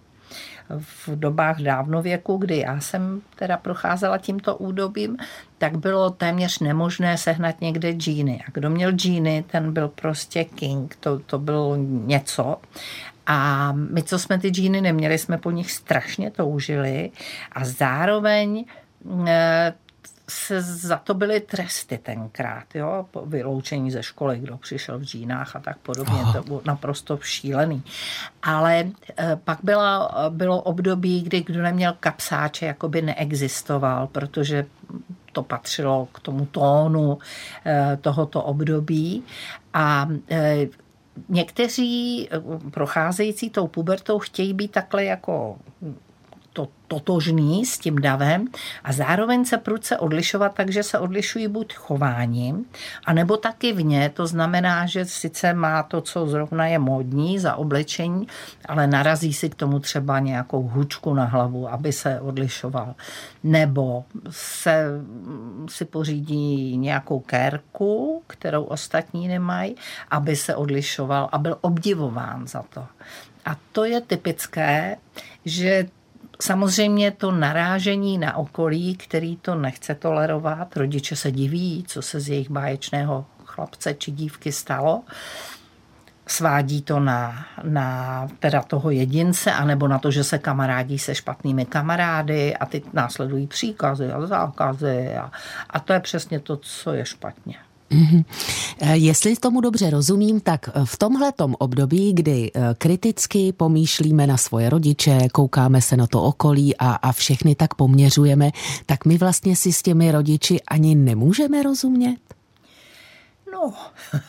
V 0.78 1.08
dobách 1.08 1.60
dávnověku, 1.60 2.36
kdy 2.36 2.58
já 2.58 2.80
jsem 2.80 3.22
teda 3.36 3.56
procházela 3.56 4.18
tímto 4.18 4.56
údobím, 4.56 5.16
tak 5.58 5.76
bylo 5.78 6.10
téměř 6.10 6.58
nemožné 6.58 7.18
sehnat 7.18 7.60
někde 7.60 7.92
džíny. 7.92 8.42
A 8.48 8.50
kdo 8.52 8.70
měl 8.70 8.92
džíny, 8.92 9.44
ten 9.50 9.72
byl 9.72 9.88
prostě 9.88 10.44
king, 10.44 10.96
to, 11.00 11.18
to 11.18 11.38
bylo 11.38 11.76
něco. 11.76 12.56
A 13.26 13.72
my, 13.72 14.02
co 14.02 14.18
jsme 14.18 14.38
ty 14.38 14.48
džíny 14.48 14.80
neměli, 14.80 15.18
jsme 15.18 15.38
po 15.38 15.50
nich 15.50 15.70
strašně 15.70 16.30
toužili 16.30 17.10
a 17.52 17.64
zároveň 17.64 18.64
eh, 19.26 19.72
se 20.28 20.62
za 20.62 20.96
to 20.96 21.14
byly 21.14 21.40
tresty 21.40 21.98
tenkrát, 21.98 22.74
jo, 22.74 23.06
po 23.10 23.26
vyloučení 23.26 23.90
ze 23.90 24.02
školy, 24.02 24.38
kdo 24.38 24.56
přišel 24.56 24.98
v 24.98 25.02
džínách 25.02 25.56
a 25.56 25.60
tak 25.60 25.78
podobně, 25.78 26.20
Aha. 26.20 26.32
to 26.32 26.42
bylo 26.42 26.62
naprosto 26.64 27.18
šílený. 27.22 27.82
Ale 28.42 28.84
eh, 29.16 29.36
pak 29.44 29.58
byla, 29.62 30.14
bylo 30.28 30.62
období, 30.62 31.22
kdy 31.22 31.42
kdo 31.42 31.62
neměl 31.62 31.94
kapsáče, 32.00 32.66
jako 32.66 32.88
by 32.88 33.02
neexistoval, 33.02 34.06
protože 34.06 34.66
to 35.32 35.42
patřilo 35.42 36.08
k 36.12 36.20
tomu 36.20 36.46
tónu 36.46 37.18
eh, 37.66 37.98
tohoto 38.00 38.42
období 38.42 39.24
a 39.74 40.08
eh, 40.30 40.66
Někteří 41.28 42.28
procházející 42.70 43.50
tou 43.50 43.66
pubertou 43.66 44.18
chtějí 44.18 44.54
být 44.54 44.70
takhle 44.70 45.04
jako 45.04 45.56
to, 46.54 46.68
totožný 46.88 47.66
s 47.66 47.78
tím 47.78 47.98
davem 47.98 48.46
a 48.84 48.92
zároveň 48.92 49.44
se 49.44 49.58
prudce 49.58 49.98
odlišovat, 49.98 50.54
takže 50.54 50.82
se 50.82 50.98
odlišují 50.98 51.48
buď 51.48 51.74
chováním, 51.74 52.64
anebo 53.04 53.36
taky 53.36 53.72
vně, 53.72 54.10
to 54.14 54.26
znamená, 54.26 54.86
že 54.86 55.04
sice 55.04 55.54
má 55.54 55.82
to, 55.82 56.00
co 56.00 56.26
zrovna 56.26 56.66
je 56.66 56.78
módní 56.78 57.38
za 57.38 57.54
oblečení, 57.54 58.26
ale 58.68 58.86
narazí 58.86 59.32
si 59.32 59.50
k 59.50 59.54
tomu 59.54 59.78
třeba 59.78 60.18
nějakou 60.18 60.62
hučku 60.62 61.14
na 61.14 61.24
hlavu, 61.24 61.68
aby 61.68 61.92
se 61.92 62.20
odlišoval. 62.20 62.94
Nebo 63.44 64.04
se 64.30 64.86
si 65.68 65.84
pořídí 65.84 66.76
nějakou 66.76 67.20
kérku, 67.20 68.22
kterou 68.26 68.62
ostatní 68.62 69.28
nemají, 69.28 69.76
aby 70.10 70.36
se 70.36 70.56
odlišoval 70.56 71.28
a 71.32 71.38
byl 71.38 71.58
obdivován 71.60 72.46
za 72.46 72.62
to. 72.62 72.86
A 73.44 73.56
to 73.72 73.84
je 73.84 74.00
typické, 74.00 74.96
že 75.44 75.86
Samozřejmě 76.42 77.10
to 77.10 77.32
narážení 77.32 78.18
na 78.18 78.36
okolí, 78.36 78.96
který 78.96 79.36
to 79.36 79.54
nechce 79.54 79.94
tolerovat, 79.94 80.76
rodiče 80.76 81.16
se 81.16 81.32
diví, 81.32 81.84
co 81.88 82.02
se 82.02 82.20
z 82.20 82.28
jejich 82.28 82.50
báječného 82.50 83.26
chlapce 83.44 83.94
či 83.94 84.10
dívky 84.10 84.52
stalo, 84.52 85.02
svádí 86.26 86.82
to 86.82 87.00
na, 87.00 87.46
na 87.62 88.28
teda 88.38 88.62
toho 88.62 88.90
jedince, 88.90 89.52
anebo 89.52 89.88
na 89.88 89.98
to, 89.98 90.10
že 90.10 90.24
se 90.24 90.38
kamarádí 90.38 90.98
se 90.98 91.14
špatnými 91.14 91.64
kamarády 91.64 92.56
a 92.56 92.66
ty 92.66 92.82
následují 92.92 93.46
příkazy 93.46 94.12
a 94.12 94.26
zákazy 94.26 95.16
a, 95.16 95.30
a 95.70 95.80
to 95.80 95.92
je 95.92 96.00
přesně 96.00 96.40
to, 96.40 96.56
co 96.56 96.92
je 96.92 97.04
špatně. 97.04 97.56
Mm-hmm. 97.94 98.24
Jestli 98.92 99.36
tomu 99.36 99.60
dobře 99.60 99.90
rozumím, 99.90 100.40
tak 100.40 100.68
v 100.84 100.98
tomhletom 100.98 101.54
období, 101.58 102.12
kdy 102.12 102.50
eh, 102.54 102.74
kriticky 102.78 103.52
pomýšlíme 103.52 104.26
na 104.26 104.36
svoje 104.36 104.70
rodiče, 104.70 105.28
koukáme 105.32 105.80
se 105.80 105.96
na 105.96 106.06
to 106.06 106.22
okolí 106.22 106.76
a, 106.76 106.92
a 106.92 107.12
všechny 107.12 107.54
tak 107.54 107.74
poměřujeme, 107.74 108.50
tak 108.86 109.04
my 109.04 109.18
vlastně 109.18 109.56
si 109.56 109.72
s 109.72 109.82
těmi 109.82 110.12
rodiči 110.12 110.60
ani 110.68 110.94
nemůžeme 110.94 111.62
rozumět? 111.62 112.18
No, 113.52 113.72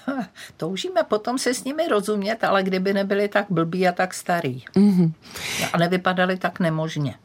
toužíme 0.57 1.03
potom 1.03 1.37
se 1.37 1.53
s 1.53 1.63
nimi 1.63 1.87
rozumět, 1.87 2.43
ale 2.43 2.63
kdyby 2.63 2.93
nebyli 2.93 3.27
tak 3.27 3.45
blbí 3.49 3.87
a 3.87 3.91
tak 3.91 4.13
starý. 4.13 4.63
Mm-hmm. 4.75 5.11
A 5.73 5.77
nevypadali 5.77 6.37
tak 6.37 6.59
nemožně. 6.59 7.15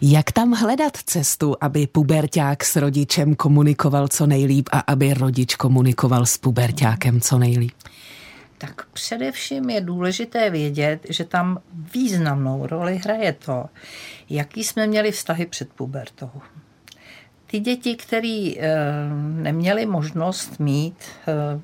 Jak 0.00 0.32
tam 0.32 0.52
hledat 0.52 0.96
cestu, 0.96 1.56
aby 1.60 1.86
puberták 1.86 2.64
s 2.64 2.76
rodičem 2.76 3.34
komunikoval 3.34 4.08
co 4.08 4.26
nejlíp 4.26 4.68
a 4.72 4.80
aby 4.80 5.14
rodič 5.14 5.54
komunikoval 5.54 6.26
s 6.26 6.38
pubertákem 6.38 7.20
co 7.20 7.38
nejlíp? 7.38 7.74
Tak 8.58 8.86
především 8.92 9.70
je 9.70 9.80
důležité 9.80 10.50
vědět, 10.50 11.00
že 11.08 11.24
tam 11.24 11.58
významnou 11.94 12.66
roli 12.66 12.96
hraje 13.04 13.32
to, 13.32 13.64
jaký 14.30 14.64
jsme 14.64 14.86
měli 14.86 15.12
vztahy 15.12 15.46
před 15.46 15.68
pubertou. 15.72 16.30
Ty 17.46 17.60
děti, 17.60 17.96
které 17.96 18.28
e, 18.28 18.54
neměly 19.18 19.86
možnost 19.86 20.60
mít 20.60 20.96
e, 21.28 21.60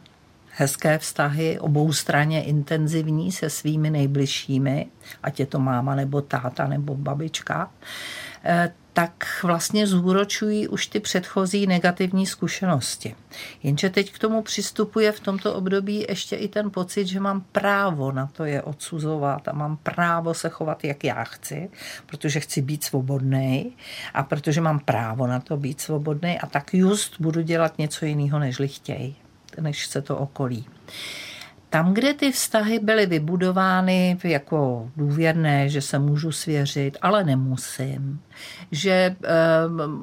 hezké 0.61 0.99
vztahy, 0.99 1.59
obou 1.61 1.93
straně 1.93 2.45
intenzivní 2.45 3.33
se 3.33 3.51
svými 3.51 3.91
nejbližšími, 3.91 4.87
ať 5.23 5.41
je 5.41 5.47
to 5.47 5.59
máma 5.59 5.95
nebo 5.95 6.21
táta 6.21 6.67
nebo 6.69 6.95
babička, 6.95 7.71
eh, 8.45 8.73
tak 8.93 9.41
vlastně 9.43 9.87
zúročují 9.87 10.69
už 10.69 10.87
ty 10.87 11.01
předchozí 11.01 11.67
negativní 11.67 12.27
zkušenosti. 12.27 13.15
Jenže 13.63 13.91
teď 13.91 14.13
k 14.13 14.19
tomu 14.19 14.43
přistupuje 14.43 15.13
v 15.13 15.21
tomto 15.21 15.55
období 15.55 16.07
ještě 16.09 16.37
i 16.37 16.49
ten 16.49 16.71
pocit, 16.71 17.07
že 17.07 17.21
mám 17.21 17.41
právo 17.53 18.13
na 18.13 18.27
to 18.27 18.45
je 18.45 18.63
odsuzovat 18.63 19.49
a 19.49 19.53
mám 19.53 19.77
právo 19.77 20.35
se 20.35 20.49
chovat, 20.49 20.85
jak 20.85 21.05
já 21.05 21.25
chci, 21.25 21.71
protože 22.07 22.41
chci 22.41 22.63
být 22.63 22.85
svobodný 22.85 23.77
a 24.15 24.23
protože 24.23 24.61
mám 24.61 24.79
právo 24.79 25.27
na 25.27 25.41
to 25.41 25.57
být 25.57 25.81
svobodný 25.81 26.39
a 26.39 26.47
tak 26.47 26.75
just 26.75 27.21
budu 27.21 27.41
dělat 27.41 27.79
něco 27.79 28.05
jiného, 28.05 28.39
než 28.39 28.57
chtějí 28.67 29.17
než 29.61 29.87
se 29.87 30.03
to 30.03 30.17
okolí. 30.17 30.67
Tam, 31.71 31.95
kde 31.95 32.15
ty 32.15 32.33
vztahy 32.33 32.79
byly 32.79 33.07
vybudovány 33.07 34.19
jako 34.25 34.91
důvěrné, 34.97 35.69
že 35.69 35.81
se 35.81 35.99
můžu 35.99 36.33
svěřit, 36.33 36.99
ale 37.03 37.25
nemusím, 37.25 38.21
že 38.71 38.91
e, 38.91 39.17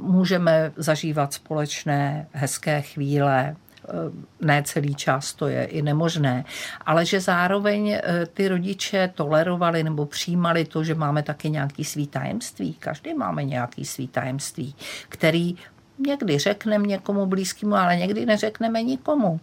můžeme 0.02 0.72
zažívat 0.76 1.34
společné 1.34 2.28
hezké 2.32 2.82
chvíle, 2.82 3.56
eh, 3.90 3.94
ne 4.42 4.64
celý 4.64 4.96
čas, 4.96 5.34
to 5.34 5.48
je 5.48 5.66
i 5.66 5.82
nemožné, 5.82 6.46
ale 6.86 7.06
že 7.06 7.20
zároveň 7.20 7.92
eh, 7.92 8.26
ty 8.34 8.48
rodiče 8.48 9.12
tolerovali 9.16 9.84
nebo 9.84 10.06
přijímali 10.06 10.66
to, 10.66 10.84
že 10.84 10.96
máme 10.96 11.24
taky 11.24 11.50
nějaký 11.50 11.84
svý 11.84 12.08
tajemství. 12.08 12.74
Každý 12.74 13.14
máme 13.14 13.44
nějaký 13.44 13.86
svý 13.86 14.08
tajemství, 14.08 14.76
který 15.10 15.56
Někdy 16.00 16.40
řekneme 16.40 16.88
někomu 16.88 17.26
blízkému, 17.26 17.76
ale 17.76 17.96
někdy 17.96 18.26
neřekneme 18.26 18.84
nikomu. 18.84 19.40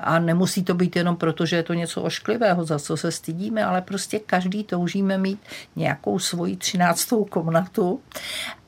A 0.00 0.18
nemusí 0.18 0.64
to 0.64 0.74
být 0.74 0.96
jenom 0.96 1.16
proto, 1.16 1.46
že 1.46 1.56
je 1.56 1.62
to 1.62 1.74
něco 1.74 2.02
ošklivého, 2.02 2.64
za 2.64 2.78
co 2.78 2.96
se 2.96 3.12
stydíme, 3.12 3.64
ale 3.64 3.82
prostě 3.82 4.18
každý 4.18 4.64
toužíme 4.64 5.18
mít 5.18 5.40
nějakou 5.76 6.18
svoji 6.18 6.56
třináctou 6.56 7.24
komnatu 7.24 8.00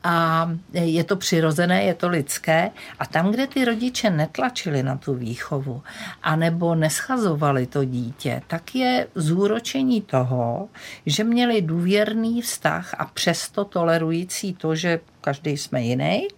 a 0.05 0.51
je 0.73 1.05
to 1.05 1.17
přirozené, 1.17 1.85
je 1.85 1.95
to 1.95 2.09
lidské. 2.09 2.71
A 2.99 3.07
tam, 3.07 3.31
kde 3.31 3.47
ty 3.47 3.65
rodiče 3.65 4.11
netlačili 4.11 4.83
na 4.83 4.97
tu 4.97 5.15
výchovu, 5.15 5.83
anebo 6.23 6.75
neschazovali 6.75 7.67
to 7.67 7.85
dítě, 7.85 8.43
tak 8.47 8.75
je 8.75 9.07
zúročení 9.15 10.01
toho, 10.01 10.69
že 11.07 11.25
měli 11.25 11.63
důvěrný 11.63 12.43
vztah 12.43 12.95
a 12.99 13.05
přesto 13.05 13.65
tolerující 13.65 14.55
to, 14.55 14.75
že 14.75 15.01
každý 15.21 15.57
jsme 15.57 15.83
jiný, 15.83 16.29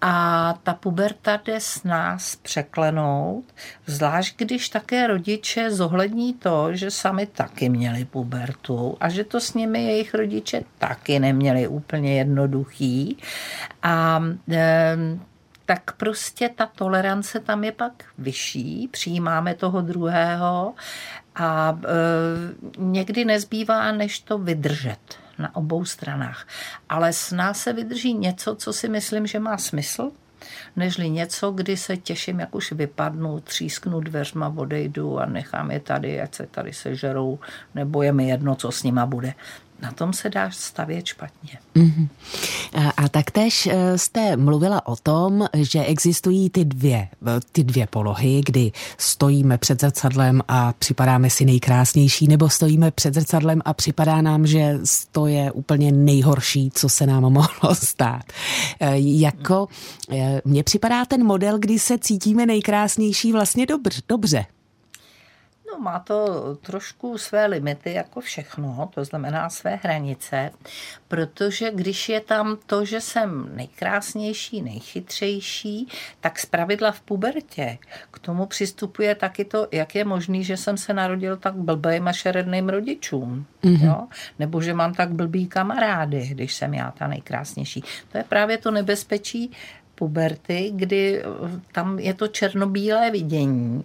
a 0.00 0.54
ta 0.62 0.74
puberta 0.74 1.40
jde 1.44 1.60
s 1.60 1.84
nás 1.84 2.36
překlenout, 2.36 3.44
zvlášť 3.86 4.36
když 4.38 4.68
také 4.68 5.06
rodiče 5.06 5.70
zohlední 5.70 6.34
to, 6.34 6.68
že 6.74 6.90
sami 6.90 7.26
taky 7.26 7.68
měli 7.68 8.04
pubertu 8.04 8.96
a 9.00 9.08
že 9.08 9.24
to 9.24 9.40
s 9.40 9.54
nimi 9.54 9.84
jejich 9.84 10.14
rodiče 10.14 10.62
taky 10.78 11.18
neměli 11.18 11.68
úplně 11.68 12.18
jednoduchý. 12.18 13.16
A 13.82 14.22
e, 14.50 14.96
tak 15.66 15.92
prostě 15.92 16.50
ta 16.54 16.66
tolerance 16.66 17.40
tam 17.40 17.64
je 17.64 17.72
pak 17.72 18.04
vyšší, 18.18 18.88
přijímáme 18.88 19.54
toho 19.54 19.80
druhého 19.80 20.74
a 21.34 21.78
e, 21.84 21.88
někdy 22.78 23.24
nezbývá, 23.24 23.92
než 23.92 24.20
to 24.20 24.38
vydržet 24.38 25.27
na 25.38 25.56
obou 25.56 25.84
stranách. 25.84 26.46
Ale 26.88 27.12
s 27.12 27.32
nás 27.32 27.60
se 27.60 27.72
vydrží 27.72 28.14
něco, 28.14 28.54
co 28.54 28.72
si 28.72 28.88
myslím, 28.88 29.26
že 29.26 29.38
má 29.38 29.58
smysl, 29.58 30.10
nežli 30.76 31.10
něco, 31.10 31.50
kdy 31.50 31.76
se 31.76 31.96
těším, 31.96 32.40
jak 32.40 32.54
už 32.54 32.72
vypadnu, 32.72 33.40
třísknu 33.40 34.00
dveřma, 34.00 34.54
odejdu 34.56 35.18
a 35.18 35.26
nechám 35.26 35.70
je 35.70 35.80
tady, 35.80 36.20
ať 36.20 36.34
se 36.34 36.46
tady 36.46 36.72
sežerou, 36.72 37.38
nebo 37.74 38.02
je 38.02 38.12
mi 38.12 38.28
jedno, 38.28 38.54
co 38.54 38.72
s 38.72 38.82
nima 38.82 39.06
bude 39.06 39.34
na 39.82 39.92
tom 39.92 40.12
se 40.12 40.30
dá 40.30 40.50
stavět 40.50 41.06
špatně. 41.06 41.58
Mm-hmm. 41.76 42.08
A, 42.96 43.08
taktéž 43.08 43.66
eh, 43.66 43.98
jste 43.98 44.36
mluvila 44.36 44.86
o 44.86 44.96
tom, 44.96 45.46
že 45.54 45.84
existují 45.84 46.50
ty 46.50 46.64
dvě, 46.64 47.08
eh, 47.26 47.40
ty 47.52 47.64
dvě 47.64 47.86
polohy, 47.86 48.40
kdy 48.44 48.72
stojíme 48.98 49.58
před 49.58 49.80
zrcadlem 49.80 50.42
a 50.48 50.72
připadáme 50.72 51.30
si 51.30 51.44
nejkrásnější, 51.44 52.28
nebo 52.28 52.48
stojíme 52.48 52.90
před 52.90 53.14
zrcadlem 53.14 53.62
a 53.64 53.74
připadá 53.74 54.22
nám, 54.22 54.46
že 54.46 54.78
to 55.12 55.26
je 55.26 55.52
úplně 55.52 55.92
nejhorší, 55.92 56.70
co 56.74 56.88
se 56.88 57.06
nám 57.06 57.22
mohlo 57.32 57.74
stát. 57.74 58.22
Eh, 58.80 58.92
jako 58.96 59.68
mně 60.44 60.62
připadá 60.62 61.04
ten 61.04 61.24
model, 61.24 61.58
kdy 61.58 61.78
se 61.78 61.98
cítíme 61.98 62.46
nejkrásnější 62.46 63.32
vlastně 63.32 63.66
dobře. 63.66 64.02
dobře. 64.08 64.46
No, 65.72 65.80
má 65.80 65.98
to 65.98 66.54
trošku 66.54 67.18
své 67.18 67.46
limity, 67.46 67.92
jako 67.92 68.20
všechno, 68.20 68.90
to 68.94 69.04
znamená 69.04 69.50
své 69.50 69.74
hranice, 69.82 70.50
protože 71.08 71.70
když 71.70 72.08
je 72.08 72.20
tam 72.20 72.58
to, 72.66 72.84
že 72.84 73.00
jsem 73.00 73.56
nejkrásnější, 73.56 74.62
nejchytřejší, 74.62 75.88
tak 76.20 76.38
zpravidla 76.38 76.92
v 76.92 77.00
pubertě 77.00 77.78
k 78.10 78.18
tomu 78.18 78.46
přistupuje 78.46 79.14
taky 79.14 79.44
to, 79.44 79.68
jak 79.72 79.94
je 79.94 80.04
možný, 80.04 80.44
že 80.44 80.56
jsem 80.56 80.76
se 80.76 80.92
narodil 80.92 81.36
tak 81.36 81.54
blbým 81.54 82.08
a 82.08 82.12
šeredným 82.12 82.68
rodičům. 82.68 83.46
Mm-hmm. 83.62 83.86
Jo? 83.86 84.06
Nebo 84.38 84.60
že 84.60 84.74
mám 84.74 84.94
tak 84.94 85.12
blbý 85.12 85.46
kamarády, 85.46 86.26
když 86.26 86.54
jsem 86.54 86.74
já 86.74 86.90
ta 86.90 87.06
nejkrásnější. 87.06 87.84
To 88.12 88.18
je 88.18 88.24
právě 88.24 88.58
to 88.58 88.70
nebezpečí 88.70 89.50
puberty, 89.98 90.72
kdy 90.74 91.22
tam 91.72 91.98
je 91.98 92.14
to 92.14 92.28
černobílé 92.28 93.10
vidění 93.10 93.84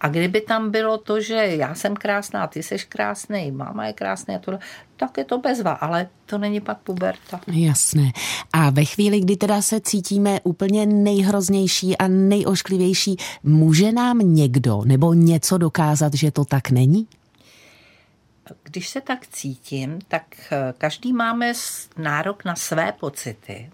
a 0.00 0.08
kdyby 0.08 0.40
tam 0.40 0.70
bylo 0.70 0.98
to, 0.98 1.20
že 1.20 1.34
já 1.34 1.74
jsem 1.74 1.96
krásná, 1.96 2.46
ty 2.46 2.62
jsi 2.62 2.76
krásný, 2.88 3.50
máma 3.50 3.86
je 3.86 3.92
krásná, 3.92 4.34
a 4.34 4.58
tak 4.96 5.18
je 5.18 5.24
to 5.24 5.38
bezva, 5.38 5.72
ale 5.72 6.08
to 6.26 6.38
není 6.38 6.60
pak 6.60 6.78
puberta. 6.78 7.40
Jasné. 7.46 8.12
A 8.52 8.70
ve 8.70 8.84
chvíli, 8.84 9.20
kdy 9.20 9.36
teda 9.36 9.62
se 9.62 9.80
cítíme 9.80 10.40
úplně 10.42 10.86
nejhroznější 10.86 11.96
a 11.96 12.08
nejošklivější, 12.08 13.16
může 13.42 13.92
nám 13.92 14.18
někdo 14.18 14.82
nebo 14.84 15.14
něco 15.14 15.58
dokázat, 15.58 16.14
že 16.14 16.30
to 16.30 16.44
tak 16.44 16.70
není? 16.70 17.06
Když 18.62 18.88
se 18.88 19.00
tak 19.00 19.26
cítím, 19.26 19.98
tak 20.08 20.24
eh, 20.52 20.74
každý 20.78 21.12
máme 21.12 21.52
nárok 21.96 22.44
na 22.44 22.56
své 22.56 22.92
pocity 22.92 23.70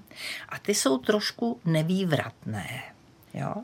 a 0.48 0.58
ty 0.58 0.74
jsou 0.74 0.98
trošku 0.98 1.60
nevývratné. 1.64 2.82
Jo? 3.34 3.54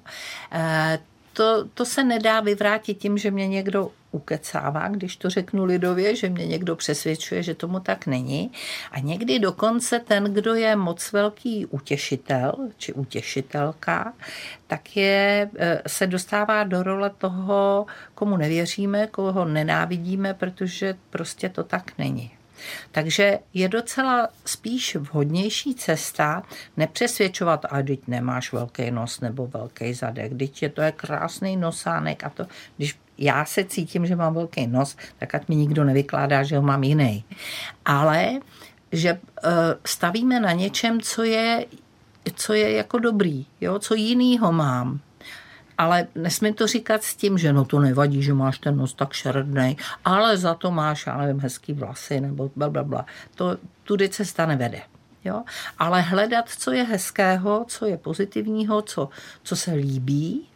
To, 1.39 1.65
to 1.75 1.85
se 1.85 2.05
nedá 2.05 2.41
vyvrátit 2.41 2.99
tím, 2.99 3.19
že 3.19 3.31
mě 3.31 3.49
někdo 3.49 3.91
ukecává, 4.11 4.89
když 4.89 5.17
to 5.17 5.31
řeknu 5.31 5.65
lidově, 5.65 6.17
že 6.17 6.29
mě 6.29 6.47
někdo 6.47 6.77
přesvědčuje, 6.77 7.43
že 7.43 7.55
tomu 7.55 7.81
tak 7.81 8.07
není. 8.07 8.53
A 8.93 8.99
někdy 8.99 9.39
dokonce 9.39 9.99
ten, 9.99 10.25
kdo 10.25 10.55
je 10.55 10.77
moc 10.77 11.13
velký 11.13 11.67
utěšitel 11.67 12.55
či 12.77 12.93
utěšitelka, 12.93 14.13
tak 14.67 14.97
je, 14.97 15.51
e, 15.59 15.83
se 15.87 16.07
dostává 16.07 16.65
do 16.65 16.83
role 16.83 17.11
toho, 17.11 17.87
komu 18.15 18.37
nevěříme, 18.37 19.07
koho 19.07 19.45
nenávidíme, 19.45 20.35
protože 20.35 20.95
prostě 21.11 21.49
to 21.49 21.65
tak 21.65 21.99
není. 21.99 22.38
Takže 22.93 23.39
je 23.55 23.69
docela 23.69 24.29
spíš 24.47 24.97
vhodnější 24.97 25.75
cesta 25.75 26.43
nepřesvědčovat, 26.77 27.67
a 27.71 27.83
teď 27.83 28.01
nemáš 28.07 28.53
velký 28.53 28.91
nos 28.91 29.21
nebo 29.21 29.47
velký 29.47 29.95
zadek, 29.95 30.39
teď 30.39 30.63
je 30.63 30.69
to 30.69 30.83
je 30.83 30.93
krásný 30.93 31.57
nosánek 31.57 32.25
a 32.25 32.31
to, 32.31 32.47
když 32.77 32.99
já 33.19 33.45
se 33.45 33.65
cítím, 33.65 34.07
že 34.07 34.17
mám 34.17 34.35
velký 34.35 34.67
nos, 34.67 34.97
tak 35.19 35.35
ať 35.35 35.49
mi 35.49 35.57
nikdo 35.57 35.85
nevykládá, 35.85 36.43
že 36.43 36.57
ho 36.57 36.63
mám 36.63 36.85
jiný. 36.85 37.25
Ale 37.85 38.31
že 38.93 39.09
eh, 39.09 39.51
stavíme 39.87 40.41
na 40.41 40.53
něčem, 40.53 41.01
co 41.01 41.23
je, 41.23 41.67
co 42.35 42.53
je 42.53 42.73
jako 42.73 42.99
dobrý, 42.99 43.47
jo? 43.61 43.79
co 43.79 43.95
jinýho 43.95 44.53
mám 44.53 45.01
ale 45.79 46.07
nesmím 46.15 46.55
to 46.55 46.67
říkat 46.67 47.03
s 47.03 47.17
tím, 47.17 47.39
že 47.39 47.53
no 47.53 47.65
to 47.65 47.81
nevadí, 47.81 48.23
že 48.23 48.35
máš 48.35 48.59
ten 48.59 48.77
nos 48.77 48.95
tak 48.95 49.13
šerednej, 49.13 49.77
ale 50.05 50.37
za 50.37 50.55
to 50.55 50.71
máš, 50.71 51.07
já 51.07 51.19
nevím, 51.19 51.41
hezký 51.41 51.73
vlasy 51.73 52.21
nebo 52.21 52.51
bla, 52.57 52.71
bla, 52.71 52.83
bla. 52.85 53.07
To 53.35 53.57
tudy 53.85 54.09
cesta 54.09 54.47
nevede. 54.47 54.81
Jo? 55.25 55.43
Ale 55.79 56.01
hledat, 56.01 56.49
co 56.49 56.73
je 56.73 56.83
hezkého, 56.83 57.65
co 57.69 57.87
je 57.87 57.97
pozitivního, 57.99 58.83
co, 58.83 59.09
co 59.43 59.57
se 59.57 59.73
líbí, 59.73 60.49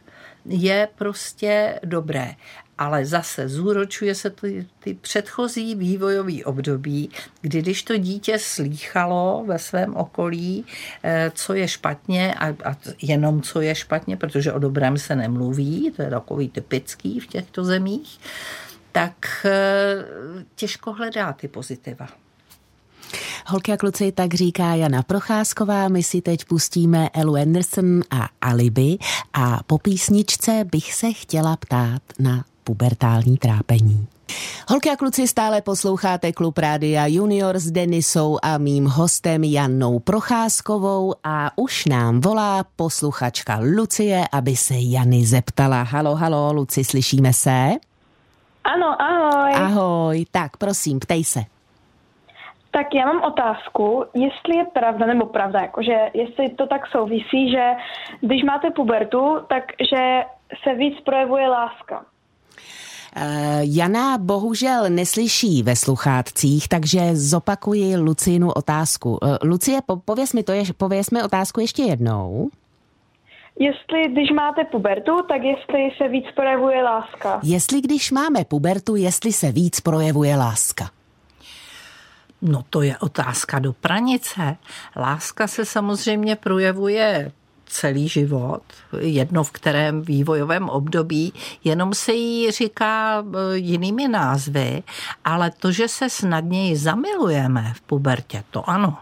je 0.45 0.89
prostě 0.95 1.81
dobré 1.85 2.35
ale 2.83 3.07
zase 3.07 3.49
zúročuje 3.49 4.15
se 4.15 4.31
ty, 4.31 4.67
ty 4.79 4.95
předchozí 4.95 5.75
vývojový 5.75 6.45
období, 6.45 7.11
kdy 7.41 7.63
když 7.63 7.83
to 7.83 7.97
dítě 7.97 8.39
slýchalo 8.39 9.45
ve 9.47 9.59
svém 9.59 9.97
okolí, 9.97 10.65
eh, 11.03 11.33
co 11.35 11.55
je 11.55 11.69
špatně 11.69 12.35
a, 12.35 12.47
a 12.49 12.77
jenom 13.03 13.43
co 13.43 13.61
je 13.61 13.75
špatně, 13.75 14.17
protože 14.17 14.53
o 14.53 14.59
dobrém 14.59 14.99
se 14.99 15.17
nemluví, 15.17 15.93
to 15.97 16.03
je 16.03 16.11
takový 16.11 16.49
typický 16.49 17.21
v 17.21 17.27
těchto 17.27 17.65
zemích, 17.65 18.21
tak 18.93 19.47
eh, 19.47 20.05
těžko 20.55 20.93
hledá 20.93 21.33
ty 21.33 21.49
pozitiva. 21.49 22.09
Holky 23.47 23.73
a 23.73 23.77
kluci, 23.77 24.13
tak 24.13 24.35
říká 24.35 24.75
Jana 24.75 25.03
Procházková. 25.03 25.89
My 25.89 26.03
si 26.03 26.21
teď 26.21 26.45
pustíme 26.45 27.09
Elu 27.15 27.37
Anderson 27.37 28.03
a 28.11 28.29
Alibi 28.41 28.99
a 29.33 29.63
po 29.67 29.79
písničce 29.79 30.65
bych 30.73 30.95
se 30.95 31.13
chtěla 31.13 31.57
ptát 31.57 32.03
na 32.19 32.45
pubertální 32.65 33.37
trápení. 33.37 34.07
Holky 34.69 34.91
a 34.91 34.97
kluci, 34.97 35.29
stále 35.29 35.63
posloucháte 35.63 36.33
Klub 36.33 36.59
Rádia 36.59 37.07
Junior 37.07 37.59
s 37.59 37.71
Denisou 37.71 38.39
a 38.43 38.59
mým 38.59 38.87
hostem 38.87 39.45
Jannou 39.45 39.99
Procházkovou 39.99 41.15
a 41.25 41.51
už 41.57 41.87
nám 41.87 42.21
volá 42.21 42.65
posluchačka 42.77 43.59
Lucie, 43.77 44.25
aby 44.33 44.57
se 44.57 44.75
Jany 44.79 45.25
zeptala. 45.25 45.83
Halo, 45.83 46.15
halo, 46.15 46.53
Luci, 46.53 46.85
slyšíme 46.85 47.33
se? 47.33 47.71
Ano, 48.65 49.03
ahoj. 49.03 49.53
Ahoj, 49.55 50.27
tak 50.31 50.57
prosím, 50.57 50.99
ptej 50.99 51.25
se. 51.25 51.41
Tak 52.71 52.95
já 52.95 53.07
mám 53.07 53.23
otázku, 53.23 54.05
jestli 54.15 54.57
je 54.57 54.65
pravda, 54.65 55.07
nebo 55.07 55.27
pravda, 55.27 55.61
jakože 55.61 56.11
jestli 56.15 56.49
to 56.49 56.67
tak 56.67 56.87
souvisí, 56.87 57.51
že 57.51 57.71
když 58.21 58.43
máte 58.43 58.71
pubertu, 58.71 59.39
takže 59.49 60.23
se 60.65 60.75
víc 60.75 61.01
projevuje 61.05 61.49
láska. 61.49 62.05
Eh, 63.17 63.61
Jana 63.63 64.19
bohužel 64.19 64.91
neslyší 64.91 65.63
ve 65.63 65.77
sluchátcích, 65.77 66.69
takže 66.69 67.01
zopakuji 67.17 67.97
Lucínu 67.97 68.53
otázku. 68.53 69.19
Eh, 69.23 69.47
Lucie, 69.47 69.81
pověs 70.05 70.33
mi, 70.33 70.43
to 70.43 70.53
je, 70.53 70.63
pověs 70.77 71.11
mi 71.11 71.23
otázku 71.23 71.61
ještě 71.61 71.83
jednou. 71.83 72.51
Jestli, 73.59 74.09
když 74.13 74.31
máte 74.31 74.65
pubertu, 74.65 75.13
tak 75.29 75.43
jestli 75.43 75.91
se 75.99 76.09
víc 76.09 76.25
projevuje 76.37 76.83
láska. 76.83 77.41
Jestli, 77.43 77.81
když 77.81 78.11
máme 78.11 78.45
pubertu, 78.45 78.97
jestli 78.97 79.33
se 79.33 79.53
víc 79.53 79.81
projevuje 79.81 80.37
láska. 80.37 80.91
No 82.43 82.65
to 82.71 82.83
je 82.83 82.99
otázka 82.99 83.59
do 83.59 83.73
pranice. 83.73 84.57
Láska 84.97 85.47
se 85.47 85.65
samozřejmě 85.65 86.37
projevuje 86.37 87.33
celý 87.73 88.09
život, 88.09 88.63
jedno 88.99 89.45
v 89.45 89.51
kterém 89.51 90.03
vývojovém 90.03 90.69
období, 90.69 91.33
jenom 91.65 91.95
se 91.95 92.13
jí 92.13 92.51
říká 92.51 93.25
eh, 93.25 93.57
jinými 93.57 94.09
názvy, 94.09 94.83
ale 95.25 95.51
to, 95.51 95.73
že 95.73 95.89
se 95.89 96.11
snadněji 96.11 96.77
zamilujeme 96.77 97.73
v 97.77 97.81
pubertě, 97.81 98.45
to 98.51 98.71
ano. 98.71 98.99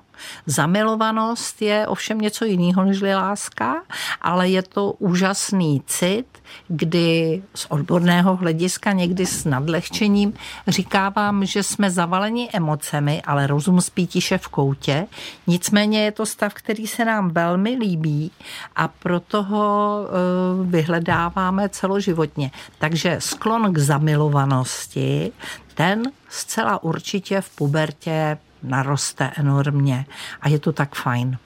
Zamilovanost 0.46 1.62
je 1.62 1.86
ovšem 1.86 2.18
něco 2.18 2.44
jiného 2.44 2.84
než 2.84 3.00
láska, 3.02 3.82
ale 4.22 4.48
je 4.48 4.62
to 4.62 4.92
úžasný 4.92 5.82
cit, 5.86 6.26
kdy 6.68 7.42
z 7.54 7.66
odborného 7.68 8.36
hlediska 8.36 8.92
někdy 8.92 9.26
s 9.26 9.44
nadlehčením 9.44 10.34
říkávám, 10.68 11.44
že 11.44 11.62
jsme 11.62 11.90
zavaleni 11.90 12.48
emocemi, 12.52 13.22
ale 13.22 13.46
rozum 13.46 13.80
spí 13.80 14.06
tiše 14.06 14.38
v 14.38 14.48
koutě. 14.48 15.06
Nicméně 15.46 16.04
je 16.04 16.12
to 16.12 16.26
stav, 16.26 16.54
který 16.54 16.86
se 16.86 17.04
nám 17.04 17.30
velmi 17.30 17.70
líbí 17.70 18.30
a 18.76 18.88
proto 18.88 19.42
ho 19.42 20.00
eh, 20.04 20.70
vyhledáváme 20.70 21.68
celoživotně. 21.68 22.50
Takže 22.78 23.16
sklon 23.18 23.72
k 23.72 23.78
zamilovanosti, 23.78 25.32
ten 25.74 26.02
zcela 26.28 26.82
určitě 26.82 27.40
v 27.40 27.50
pubertě 27.50 28.38
naroste 28.62 29.30
enormně 29.36 30.06
a 30.40 30.48
je 30.48 30.58
to 30.58 30.72
tak 30.72 30.94
fajn. 30.94 31.38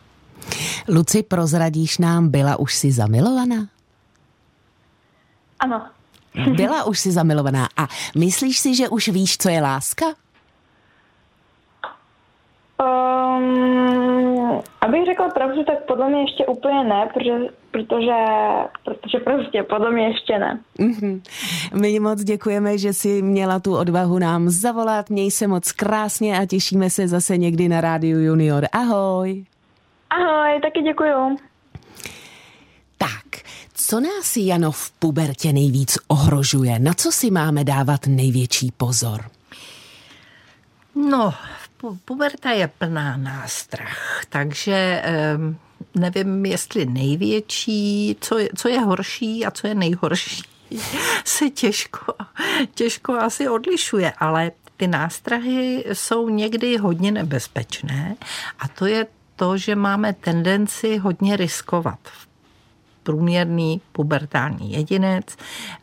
Luci, 0.88 1.22
prozradíš 1.22 1.98
nám, 1.98 2.28
byla 2.28 2.56
už 2.56 2.74
si 2.74 2.92
zamilovaná? 2.92 3.68
Ano. 5.60 5.86
Byla 6.56 6.84
už 6.84 6.98
si 6.98 7.12
zamilovaná. 7.12 7.68
A 7.76 7.88
myslíš 8.16 8.58
si, 8.58 8.74
že 8.74 8.88
už 8.88 9.08
víš, 9.08 9.38
co 9.38 9.48
je 9.48 9.60
láska? 9.60 10.06
Um, 12.80 14.60
abych 14.80 15.04
řekla 15.06 15.28
pravdu, 15.28 15.64
tak 15.64 15.84
podle 15.86 16.08
mě 16.08 16.20
ještě 16.20 16.46
úplně 16.46 16.84
ne, 16.84 17.08
protože, 17.14 17.32
protože, 17.70 18.16
protože 18.84 19.18
prostě 19.18 19.62
podle 19.62 19.90
mě 19.90 20.06
ještě 20.06 20.38
ne. 20.38 20.60
Mm-hmm. 20.78 21.20
My 21.80 22.00
moc 22.00 22.24
děkujeme, 22.24 22.78
že 22.78 22.92
jsi 22.92 23.22
měla 23.22 23.60
tu 23.60 23.76
odvahu 23.76 24.18
nám 24.18 24.48
zavolat. 24.48 25.10
Měj 25.10 25.30
se 25.30 25.46
moc 25.46 25.72
krásně 25.72 26.38
a 26.38 26.46
těšíme 26.46 26.90
se 26.90 27.08
zase 27.08 27.36
někdy 27.36 27.68
na 27.68 27.80
Rádiu 27.80 28.18
Junior. 28.18 28.64
Ahoj. 28.72 29.44
Ahoj, 30.10 30.60
taky 30.60 30.82
děkuju. 30.82 31.36
Tak, 32.98 33.42
co 33.74 34.00
nás, 34.00 34.36
Jano, 34.36 34.70
v 34.70 34.90
pubertě 34.90 35.52
nejvíc 35.52 35.98
ohrožuje? 36.08 36.78
Na 36.78 36.94
co 36.94 37.12
si 37.12 37.30
máme 37.30 37.64
dávat 37.64 38.06
největší 38.06 38.72
pozor? 38.76 39.20
No, 40.94 41.34
puberta 42.04 42.50
je 42.50 42.68
plná 42.68 43.16
nástrah, 43.16 44.22
takže 44.28 45.02
nevím, 45.94 46.46
jestli 46.46 46.86
největší, 46.86 48.16
co 48.20 48.38
je, 48.38 48.48
co 48.56 48.68
je 48.68 48.80
horší 48.80 49.46
a 49.46 49.50
co 49.50 49.66
je 49.66 49.74
nejhorší, 49.74 50.42
se 51.24 51.50
těžko, 51.50 52.14
těžko 52.74 53.12
asi 53.12 53.48
odlišuje, 53.48 54.12
ale 54.18 54.52
ty 54.76 54.86
nástrahy 54.86 55.84
jsou 55.92 56.28
někdy 56.28 56.76
hodně 56.76 57.12
nebezpečné 57.12 58.16
a 58.58 58.68
to 58.68 58.86
je 58.86 59.06
to, 59.36 59.58
že 59.58 59.76
máme 59.76 60.12
tendenci 60.12 60.96
hodně 60.96 61.36
riskovat 61.36 61.98
v 62.02 62.33
průměrný 63.04 63.80
pubertální 63.92 64.72
jedinec 64.72 65.36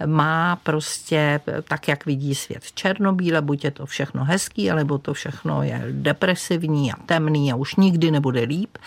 má 0.05 0.55
prostě 0.55 1.39
tak, 1.67 1.87
jak 1.87 2.05
vidí 2.05 2.35
svět 2.35 2.71
černobíle, 2.71 3.41
buď 3.41 3.63
je 3.63 3.71
to 3.71 3.85
všechno 3.85 4.25
hezký, 4.25 4.71
alebo 4.71 4.97
to 4.97 5.13
všechno 5.13 5.63
je 5.63 5.87
depresivní 5.91 6.91
a 6.93 6.95
temný 7.05 7.51
a 7.51 7.55
už 7.55 7.75
nikdy 7.75 8.11
nebude 8.11 8.41
líp, 8.41 8.77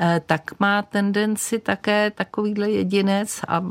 eh, 0.00 0.20
tak 0.26 0.60
má 0.60 0.82
tendenci 0.82 1.58
také 1.58 2.10
takovýhle 2.10 2.70
jedinec, 2.70 3.40
a 3.48 3.62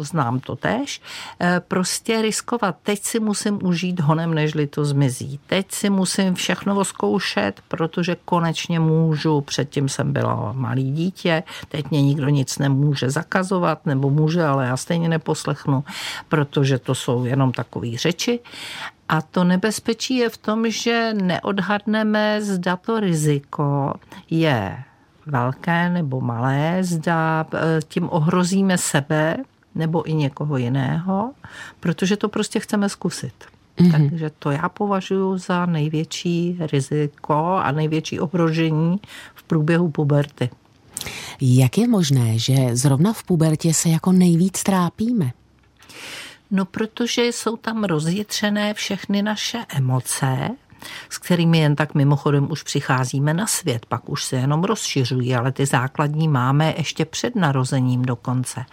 znám 0.00 0.40
to 0.40 0.56
tež, 0.56 1.00
eh, 1.40 1.60
prostě 1.68 2.22
riskovat. 2.22 2.76
Teď 2.82 3.02
si 3.02 3.20
musím 3.20 3.58
užít 3.62 4.00
honem, 4.00 4.34
nežli 4.34 4.66
to 4.66 4.84
zmizí. 4.84 5.40
Teď 5.46 5.72
si 5.72 5.90
musím 5.90 6.34
všechno 6.34 6.84
zkoušet, 6.84 7.60
protože 7.68 8.16
konečně 8.24 8.80
můžu. 8.80 9.40
Předtím 9.40 9.88
jsem 9.88 10.12
byla 10.12 10.52
malý 10.52 10.92
dítě, 10.92 11.42
teď 11.68 11.90
mě 11.90 12.02
nikdo 12.02 12.28
nic 12.28 12.58
nemůže 12.58 13.10
zakázat 13.10 13.37
zakazovat, 13.38 13.86
nebo 13.86 14.10
může, 14.10 14.44
ale 14.44 14.66
já 14.66 14.76
stejně 14.76 15.08
neposlechnu, 15.08 15.84
protože 16.28 16.78
to 16.78 16.94
jsou 16.94 17.24
jenom 17.24 17.52
takové 17.52 17.96
řeči. 17.96 18.40
A 19.08 19.22
to 19.22 19.44
nebezpečí 19.44 20.16
je 20.16 20.28
v 20.28 20.36
tom, 20.36 20.70
že 20.70 21.14
neodhadneme, 21.14 22.42
zda 22.42 22.76
to 22.76 23.00
riziko 23.00 23.94
je 24.30 24.78
velké 25.26 25.88
nebo 25.88 26.20
malé, 26.20 26.78
zda 26.80 27.46
e, 27.54 27.80
tím 27.88 28.08
ohrozíme 28.10 28.78
sebe 28.78 29.36
nebo 29.74 30.08
i 30.08 30.14
někoho 30.14 30.56
jiného, 30.56 31.32
protože 31.80 32.16
to 32.16 32.28
prostě 32.28 32.60
chceme 32.60 32.88
zkusit. 32.88 33.32
Mm-hmm. 33.78 33.92
Takže 33.92 34.30
to 34.38 34.50
já 34.50 34.68
považuji 34.68 35.38
za 35.38 35.66
největší 35.66 36.58
riziko 36.72 37.60
a 37.62 37.72
největší 37.72 38.20
ohrožení 38.20 39.00
v 39.34 39.42
průběhu 39.42 39.90
puberty. 39.90 40.50
Jak 41.40 41.78
je 41.78 41.88
možné, 41.88 42.38
že 42.38 42.54
zrovna 42.72 43.12
v 43.12 43.22
pubertě 43.22 43.74
se 43.74 43.88
jako 43.88 44.12
nejvíc 44.12 44.62
trápíme? 44.62 45.32
No, 46.50 46.64
protože 46.64 47.24
jsou 47.24 47.56
tam 47.56 47.84
rozjitřené 47.84 48.74
všechny 48.74 49.22
naše 49.22 49.58
emoce, 49.68 50.48
s 51.08 51.18
kterými 51.18 51.58
jen 51.58 51.76
tak 51.76 51.94
mimochodem 51.94 52.50
už 52.50 52.62
přicházíme 52.62 53.34
na 53.34 53.46
svět, 53.46 53.86
pak 53.86 54.08
už 54.08 54.24
se 54.24 54.36
jenom 54.36 54.64
rozšiřují, 54.64 55.34
ale 55.34 55.52
ty 55.52 55.66
základní 55.66 56.28
máme 56.28 56.74
ještě 56.76 57.04
před 57.04 57.36
narozením 57.36 58.02
dokonce. 58.02 58.64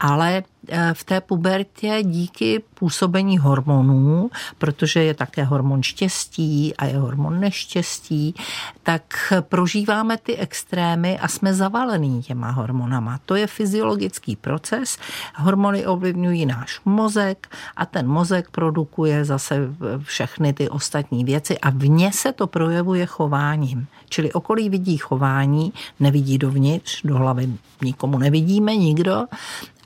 Ale 0.00 0.42
Eh, 0.68 0.94
v 0.94 1.04
té 1.04 1.20
pubertě 1.20 1.98
díky 2.02 2.62
působení 2.74 3.38
hormonů, 3.38 4.30
protože 4.58 5.02
je 5.02 5.14
také 5.14 5.44
hormon 5.44 5.82
štěstí 5.82 6.76
a 6.76 6.84
je 6.84 6.98
hormon 6.98 7.40
neštěstí, 7.40 8.34
tak 8.82 9.32
prožíváme 9.40 10.16
ty 10.16 10.36
extrémy 10.36 11.18
a 11.18 11.28
jsme 11.28 11.54
zavalený 11.54 12.22
těma 12.22 12.50
hormonama. 12.50 13.20
To 13.26 13.34
je 13.34 13.46
fyziologický 13.46 14.36
proces. 14.36 14.98
Hormony 15.34 15.86
ovlivňují 15.86 16.46
náš 16.46 16.80
mozek 16.84 17.48
a 17.76 17.86
ten 17.86 18.08
mozek 18.08 18.50
produkuje 18.50 19.24
zase 19.24 19.60
všechny 20.02 20.52
ty 20.52 20.68
ostatní 20.68 21.24
věci 21.24 21.43
a 21.50 21.70
v 21.70 21.88
ně 21.88 22.12
se 22.12 22.32
to 22.32 22.46
projevuje 22.46 23.06
chováním. 23.06 23.86
Čili 24.08 24.32
okolí 24.32 24.68
vidí 24.68 24.96
chování, 24.96 25.72
nevidí 26.00 26.38
dovnitř, 26.38 27.00
do 27.04 27.14
hlavy 27.14 27.48
nikomu 27.82 28.18
nevidíme, 28.18 28.76
nikdo, 28.76 29.24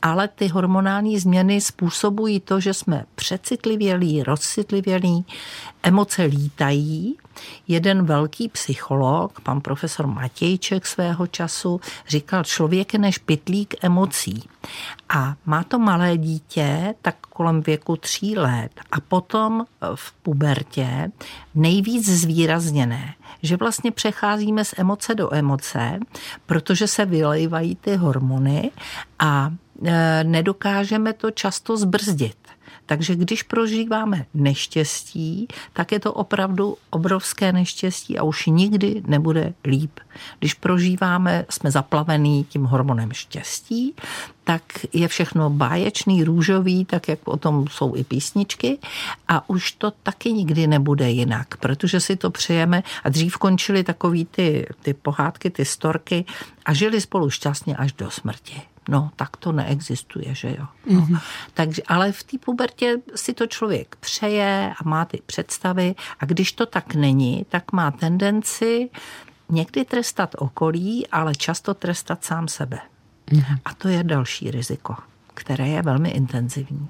ale 0.03 0.29
ty 0.29 0.49
hormonální 0.49 1.19
změny 1.19 1.61
způsobují 1.61 2.41
to, 2.41 2.61
že 2.61 2.75
jsme 2.75 3.05
přecitlivělí, 3.15 4.23
rozcitlivělí, 4.23 5.27
emoce 5.83 6.23
lítají. 6.23 7.17
Jeden 7.69 8.05
velký 8.07 8.49
psycholog, 8.49 9.41
pan 9.41 9.61
profesor 9.61 10.07
Matějček 10.07 10.87
svého 10.87 11.27
času, 11.27 11.81
říkal, 12.09 12.45
člověk 12.45 12.93
je 12.93 12.99
než 12.99 13.19
pytlík 13.19 13.75
emocí. 13.83 14.49
A 15.09 15.37
má 15.47 15.65
to 15.65 15.79
malé 15.79 16.17
dítě, 16.17 16.95
tak 17.03 17.17
kolem 17.21 17.61
věku 17.61 17.97
tří 17.97 18.37
let 18.37 18.71
a 18.93 19.01
potom 19.01 19.67
v 19.95 20.13
pubertě 20.13 21.13
nejvíc 21.55 22.09
zvýrazněné, 22.09 23.15
že 23.43 23.57
vlastně 23.57 23.91
přecházíme 23.91 24.65
z 24.65 24.75
emoce 24.79 25.15
do 25.15 25.35
emoce, 25.35 25.99
protože 26.47 26.87
se 26.87 27.05
vylejvají 27.05 27.77
ty 27.77 27.97
hormony 27.97 28.71
a 29.19 29.51
nedokážeme 30.23 31.13
to 31.13 31.31
často 31.31 31.77
zbrzdit. 31.77 32.37
Takže 32.89 33.17
když 33.17 33.43
prožíváme 33.43 34.27
neštěstí, 34.35 35.49
tak 35.73 35.93
je 35.93 36.01
to 36.01 36.13
opravdu 36.13 36.77
obrovské 36.91 37.53
neštěstí 37.53 38.19
a 38.19 38.23
už 38.23 38.47
nikdy 38.47 39.03
nebude 39.07 39.55
líp. 39.65 40.01
Když 40.39 40.55
prožíváme, 40.55 41.45
jsme 41.51 41.71
zaplavený 41.71 42.45
tím 42.45 42.65
hormonem 42.65 43.13
štěstí, 43.13 43.95
tak 44.45 44.63
je 44.93 45.09
všechno 45.09 45.51
báječný, 45.51 46.25
růžový, 46.25 46.85
tak 46.85 47.09
jak 47.09 47.29
o 47.29 47.37
tom 47.37 47.69
jsou 47.71 47.97
i 47.97 48.05
písničky 48.05 48.79
a 49.29 49.51
už 49.51 49.73
to 49.73 49.91
taky 49.91 50.33
nikdy 50.33 50.67
nebude 50.67 51.11
jinak, 51.11 51.57
protože 51.57 52.01
si 52.01 52.17
to 52.17 52.31
přejeme 52.31 52.83
a 53.05 53.09
dřív 53.09 53.37
končily 53.37 53.85
takový 53.85 54.25
ty, 54.25 54.67
ty 54.83 54.95
pohádky, 54.95 55.51
ty 55.51 55.65
storky 55.65 56.25
a 56.65 56.75
žili 56.75 57.01
spolu 57.01 57.31
šťastně 57.31 57.77
až 57.77 57.93
do 57.93 58.11
smrti. 58.11 58.63
No, 58.89 59.11
tak 59.17 59.37
to 59.37 59.53
neexistuje, 59.53 60.35
že 60.35 60.49
jo. 60.59 60.67
No. 60.91 61.01
Mm-hmm. 61.01 61.21
Takže, 61.55 61.83
ale 61.89 62.13
v 62.13 62.23
té 62.23 62.39
pubertě 62.39 62.97
si 63.15 63.35
to 63.35 63.47
člověk 63.47 63.97
přeje 64.01 64.73
a 64.81 64.89
má 64.89 65.05
ty 65.05 65.21
představy 65.27 65.95
a 66.21 66.25
když 66.25 66.53
to 66.53 66.67
tak 66.67 66.95
není, 66.95 67.47
tak 67.49 67.73
má 67.73 67.91
tendenci 67.91 68.91
někdy 69.49 69.85
trestat 69.85 70.35
okolí, 70.39 71.07
ale 71.07 71.35
často 71.35 71.75
trestat 71.75 72.25
sám 72.25 72.49
sebe. 72.49 72.79
Mm-hmm. 73.29 73.59
A 73.65 73.75
to 73.75 73.89
je 73.89 74.05
další 74.05 74.51
riziko, 74.51 74.95
které 75.35 75.69
je 75.69 75.83
velmi 75.83 76.09
intenzivní. 76.09 76.89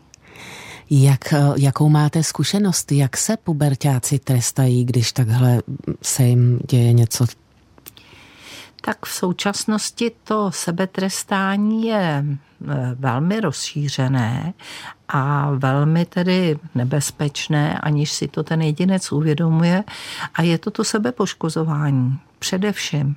Jak, 0.90 1.34
jakou 1.56 1.88
máte 1.88 2.22
zkušenost? 2.22 2.92
Jak 2.92 3.16
se 3.16 3.36
pubertáci 3.36 4.18
trestají, 4.18 4.84
když 4.84 5.12
takhle 5.12 5.62
se 6.02 6.22
jim 6.22 6.60
děje 6.68 6.92
něco 6.92 7.26
Tak 8.80 9.06
v 9.06 9.12
současnosti 9.12 10.10
to 10.24 10.52
sebetrestání 10.52 11.86
je 11.86 12.24
eh, 12.24 12.94
velmi 12.94 13.40
rozšířené 13.40 14.54
a 15.08 15.50
velmi 15.50 16.04
tedy 16.04 16.58
nebezpečné, 16.74 17.78
aniž 17.78 18.12
si 18.12 18.28
to 18.28 18.42
ten 18.42 18.62
jedinec 18.62 19.12
uvědomuje. 19.12 19.84
A 20.34 20.42
je 20.42 20.58
to 20.58 20.70
to 20.70 20.84
sebepoškozování 20.84 22.18
především, 22.38 23.16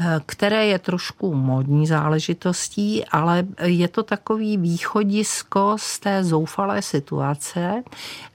eh, 0.00 0.20
které 0.26 0.66
je 0.66 0.78
trošku 0.78 1.34
modní 1.34 1.86
záležitostí, 1.86 3.04
ale 3.04 3.44
je 3.62 3.88
to 3.88 4.02
takový 4.02 4.56
východisko 4.56 5.76
z 5.78 5.98
té 5.98 6.24
zoufalé 6.24 6.82
situace, 6.82 7.82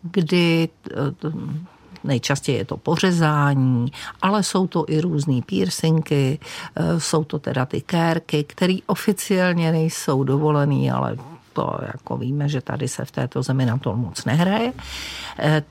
kdy 0.02 0.70
eh, 0.92 0.94
Nejčastěji 2.04 2.58
je 2.58 2.66
to 2.66 2.78
pořezání, 2.78 3.92
ale 4.22 4.44
jsou 4.44 4.68
to 4.68 4.86
i 4.88 5.02
různé 5.02 5.42
piercingy, 5.46 6.40
eh, 6.76 7.00
jsou 7.00 7.24
to 7.24 7.40
teda 7.40 7.66
ty 7.66 7.82
kérky, 7.82 8.44
které 8.44 8.78
oficiálně 8.86 9.72
nejsou 9.72 10.24
dovolený, 10.24 10.92
ale 10.92 11.18
to 11.54 11.78
jako 11.82 12.18
víme, 12.18 12.50
že 12.50 12.62
tady 12.62 12.88
se 12.88 13.06
v 13.06 13.12
této 13.12 13.44
zemi 13.44 13.66
na 13.66 13.78
to 13.78 13.96
moc 13.96 14.26
nehraje. 14.26 14.74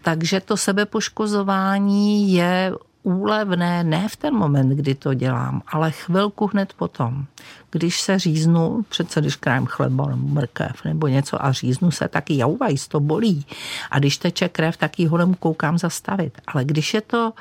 Takže 0.03 0.41
to 0.41 0.57
sebepoškozování 0.57 2.33
je 2.33 2.73
úlevné 3.03 3.85
ne 3.85 4.09
v 4.09 4.17
ten 4.17 4.35
moment, 4.35 4.69
kdy 4.69 4.95
to 4.95 5.15
dělám, 5.15 5.63
ale 5.67 5.91
chvilku 5.91 6.47
hned 6.47 6.73
potom. 6.73 7.27
Když 7.71 8.01
se 8.01 8.19
říznu, 8.19 8.85
přece 8.89 9.21
když 9.21 9.37
krájem 9.37 9.67
chleba 9.67 10.07
nebo 10.07 10.29
mrkev 10.29 10.85
nebo 10.85 11.07
něco 11.07 11.45
a 11.45 11.53
říznu 11.53 11.91
se, 11.91 12.09
tak 12.09 12.31
jauvajs, 12.31 12.89
to 12.89 13.01
bolí. 13.01 13.47
A 13.91 13.99
když 13.99 14.19
teče 14.19 14.49
krev, 14.49 14.77
tak 14.77 14.99
ji 14.99 15.07
hodem 15.07 15.35
koukám 15.35 15.79
zastavit. 15.79 16.41
Ale 16.47 16.65
když 16.65 16.95
je 16.95 17.01
to 17.01 17.33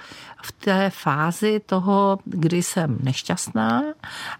v 0.43 0.51
té 0.51 0.89
fázi 0.89 1.61
toho, 1.65 2.19
kdy 2.25 2.63
jsem 2.63 2.97
nešťastná 3.03 3.83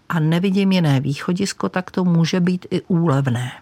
a 0.08 0.20
nevidím 0.20 0.72
jiné 0.72 1.00
východisko, 1.00 1.68
tak 1.68 1.90
to 1.90 2.04
může 2.04 2.40
být 2.40 2.66
i 2.70 2.80
úlevné. 2.80 3.52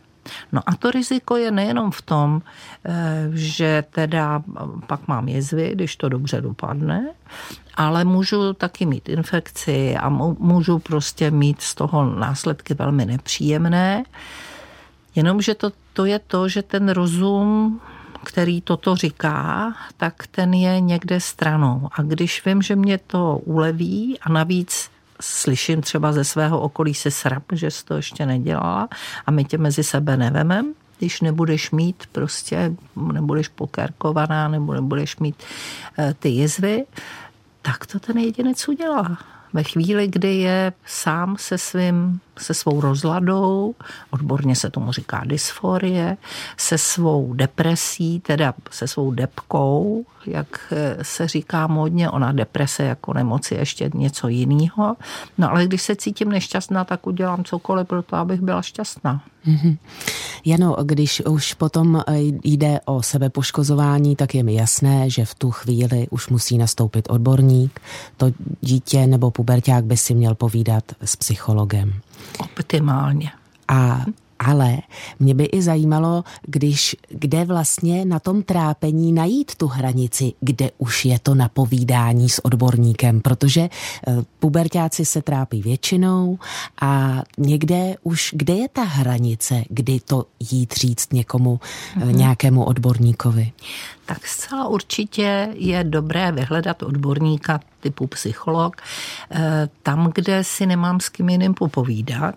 No 0.53 0.61
a 0.67 0.77
to 0.77 0.91
riziko 0.91 1.37
je 1.37 1.51
nejenom 1.51 1.91
v 1.91 2.03
tom, 2.03 2.43
eh, 2.85 3.31
že 3.33 3.85
teda 3.91 4.43
pak 4.87 5.09
mám 5.09 5.29
jezvy, 5.29 5.71
když 5.75 5.97
to 5.97 6.09
dobře 6.09 6.41
dopadne, 6.41 7.07
ale 7.75 8.05
můžu 8.05 8.53
taky 8.53 8.87
mít 8.87 9.09
infekci 9.09 9.97
a 9.97 10.09
můžu 10.39 10.79
prostě 10.79 11.31
mít 11.31 11.61
z 11.61 11.75
toho 11.75 12.15
následky 12.15 12.75
velmi 12.75 13.07
nepříjemné. 13.07 14.05
Jenomže 15.15 15.55
to, 15.55 15.73
to 15.93 16.05
je 16.05 16.19
to, 16.19 16.49
že 16.49 16.63
ten 16.63 16.89
rozum 16.89 17.81
který 18.25 18.61
toto 18.61 18.97
říká, 18.97 19.73
tak 19.97 20.27
ten 20.27 20.55
je 20.55 20.81
někde 20.81 21.21
stranou. 21.21 21.89
A 21.93 22.03
když 22.03 22.45
vím, 22.45 22.63
že 22.63 22.77
mě 22.77 22.99
to 22.99 23.41
uleví 23.45 24.19
a 24.21 24.33
navíc 24.33 24.91
slyším 25.21 25.81
třeba 25.81 26.13
ze 26.13 26.25
svého 26.25 26.61
okolí 26.61 26.95
se 26.95 27.11
srap, 27.11 27.43
že 27.53 27.71
jsi 27.71 27.85
to 27.85 27.97
ještě 27.97 28.27
nedělala 28.27 28.89
a 29.27 29.31
my 29.31 29.45
tě 29.45 29.59
mezi 29.59 29.85
sebe 29.85 30.17
nevemem, 30.17 30.75
když 30.99 31.21
nebudeš 31.21 31.71
mít 31.71 32.05
prostě, 32.13 32.73
nebudeš 33.13 33.49
pokerkovaná 33.49 34.49
nebo 34.49 34.75
nebudeš 34.75 35.17
mít 35.17 35.43
eh, 35.99 36.15
ty 36.19 36.29
jezvy, 36.29 36.85
tak 37.63 37.87
to 37.87 38.01
ten 38.01 38.19
jedinec 38.19 38.69
udělá. 38.69 39.19
Ve 39.53 39.63
chvíli, 39.63 40.09
kdy 40.09 40.35
je 40.35 40.73
sám 40.87 41.37
se 41.39 41.59
svým 41.59 42.21
se 42.39 42.55
svou 42.55 42.81
rozladou, 42.81 43.75
odborně 44.11 44.57
se 44.57 44.71
tomu 44.71 44.93
říká 44.93 45.23
dysforie, 45.27 46.17
se 46.57 46.79
svou 46.79 47.35
depresí, 47.35 48.21
teda 48.21 48.55
se 48.71 48.89
svou 48.89 49.11
depkou, 49.11 50.05
jak 50.27 50.61
eh, 50.71 51.05
se 51.05 51.29
říká 51.29 51.67
modně, 51.67 52.11
ona 52.11 52.33
deprese 52.33 52.85
jako 52.85 53.13
nemoci 53.13 53.55
ještě 53.55 53.91
něco 53.95 54.29
jiného. 54.29 54.97
No 55.39 55.51
ale 55.51 55.67
když 55.67 55.83
se 55.83 55.97
cítím 55.97 56.29
nešťastná, 56.29 56.85
tak 56.85 57.07
udělám 57.07 57.45
cokoliv 57.45 57.87
pro 57.87 58.03
to, 58.03 58.17
abych 58.17 58.41
byla 58.41 58.63
šťastná. 58.63 59.23
Mm-hmm. 59.47 59.77
Jano, 60.45 60.77
když 60.85 61.23
už 61.27 61.55
potom 61.55 61.97
eh, 61.97 62.15
jde 62.45 62.81
o 62.85 63.03
sebepoškozování, 63.03 64.17
tak 64.17 64.35
je 64.35 64.43
mi 64.43 64.55
jasné, 64.55 65.11
že 65.11 65.25
v 65.25 65.35
tu 65.35 65.51
chvíli 65.51 66.07
už 66.11 66.29
musí 66.29 66.59
nastoupit 66.59 67.11
odborník. 67.11 67.81
To 68.17 68.27
dítě 68.61 69.07
nebo 69.07 69.31
puberták 69.31 69.85
by 69.85 69.97
si 69.97 70.15
měl 70.15 70.35
povídat 70.35 70.85
s 71.01 71.17
psychologem 71.17 72.01
optimálně. 72.39 73.33
A 73.69 74.05
ale 74.39 74.79
mě 75.21 75.35
by 75.35 75.45
i 75.45 75.63
zajímalo, 75.63 76.25
když, 76.43 76.97
kde 77.09 77.45
vlastně 77.45 78.05
na 78.05 78.19
tom 78.19 78.43
trápení 78.43 79.13
najít 79.13 79.55
tu 79.55 79.67
hranici, 79.67 80.33
kde 80.41 80.71
už 80.79 81.05
je 81.05 81.19
to 81.19 81.35
napovídání 81.35 82.29
s 82.29 82.45
odborníkem, 82.45 83.21
protože 83.21 83.61
eh, 83.61 84.17
pubertáci 84.39 85.05
se 85.05 85.23
trápí 85.23 85.63
většinou 85.63 86.39
a 86.81 87.23
někde 87.39 87.95
už, 88.03 88.35
kde 88.37 88.55
je 88.55 88.69
ta 88.69 88.83
hranice, 88.83 89.63
kdy 89.69 90.01
to 90.01 90.27
jít 90.51 90.75
říct 90.75 91.13
někomu, 91.13 91.61
mm-hmm. 91.97 92.17
nějakému 92.17 92.65
odborníkovi? 92.65 93.53
Tak 94.07 94.27
zcela 94.27 94.69
určitě 94.69 95.49
je 95.55 95.85
dobré 95.85 96.33
vyhledat 96.33 96.83
odborníka 96.83 97.61
typu 97.81 98.07
psycholog, 98.07 98.77
eh, 99.31 99.69
tam, 99.83 100.13
kde 100.15 100.45
si 100.45 100.67
nemám 100.67 101.01
s 101.01 101.09
kým 101.09 101.29
jiným 101.29 101.55
popovídat, 101.55 102.35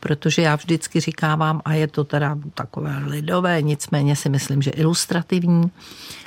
protože 0.00 0.42
já 0.42 0.56
vždycky 0.56 1.00
říkávám, 1.00 1.60
a 1.64 1.72
je 1.72 1.86
to 1.86 2.04
teda 2.04 2.38
takové 2.54 2.98
lidové, 2.98 3.62
nicméně 3.62 4.16
si 4.16 4.28
myslím, 4.28 4.62
že 4.62 4.70
ilustrativní, 4.70 5.70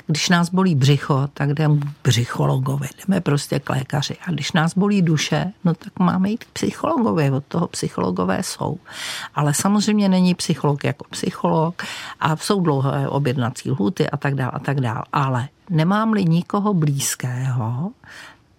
když 0.06 0.28
nás 0.28 0.50
bolí 0.50 0.74
břicho, 0.74 1.28
tak 1.34 1.54
jdeme 1.54 1.76
k 1.76 1.84
břichologovi, 2.04 2.88
jdeme 3.08 3.20
prostě 3.20 3.58
k 3.60 3.70
lékaři. 3.70 4.16
A 4.26 4.30
když 4.30 4.52
nás 4.52 4.74
bolí 4.76 5.02
duše, 5.02 5.52
no 5.64 5.74
tak 5.74 5.98
máme 5.98 6.30
jít 6.30 6.44
k 6.44 6.52
psychologovi, 6.52 7.30
od 7.30 7.44
toho 7.44 7.66
psychologové 7.68 8.42
jsou. 8.42 8.78
Ale 9.34 9.54
samozřejmě 9.54 10.08
není 10.08 10.34
psycholog 10.34 10.84
jako 10.84 11.04
psycholog 11.10 11.82
a 12.20 12.36
jsou 12.36 12.60
dlouhé 12.60 13.08
objednací 13.08 13.70
lhuty 13.70 14.10
a 14.10 14.16
tak 14.16 14.34
dále 14.34 14.50
a 14.50 14.58
tak 14.58 14.80
dále. 14.80 15.02
Ale 15.12 15.48
nemám-li 15.70 16.24
nikoho 16.24 16.74
blízkého, 16.74 17.90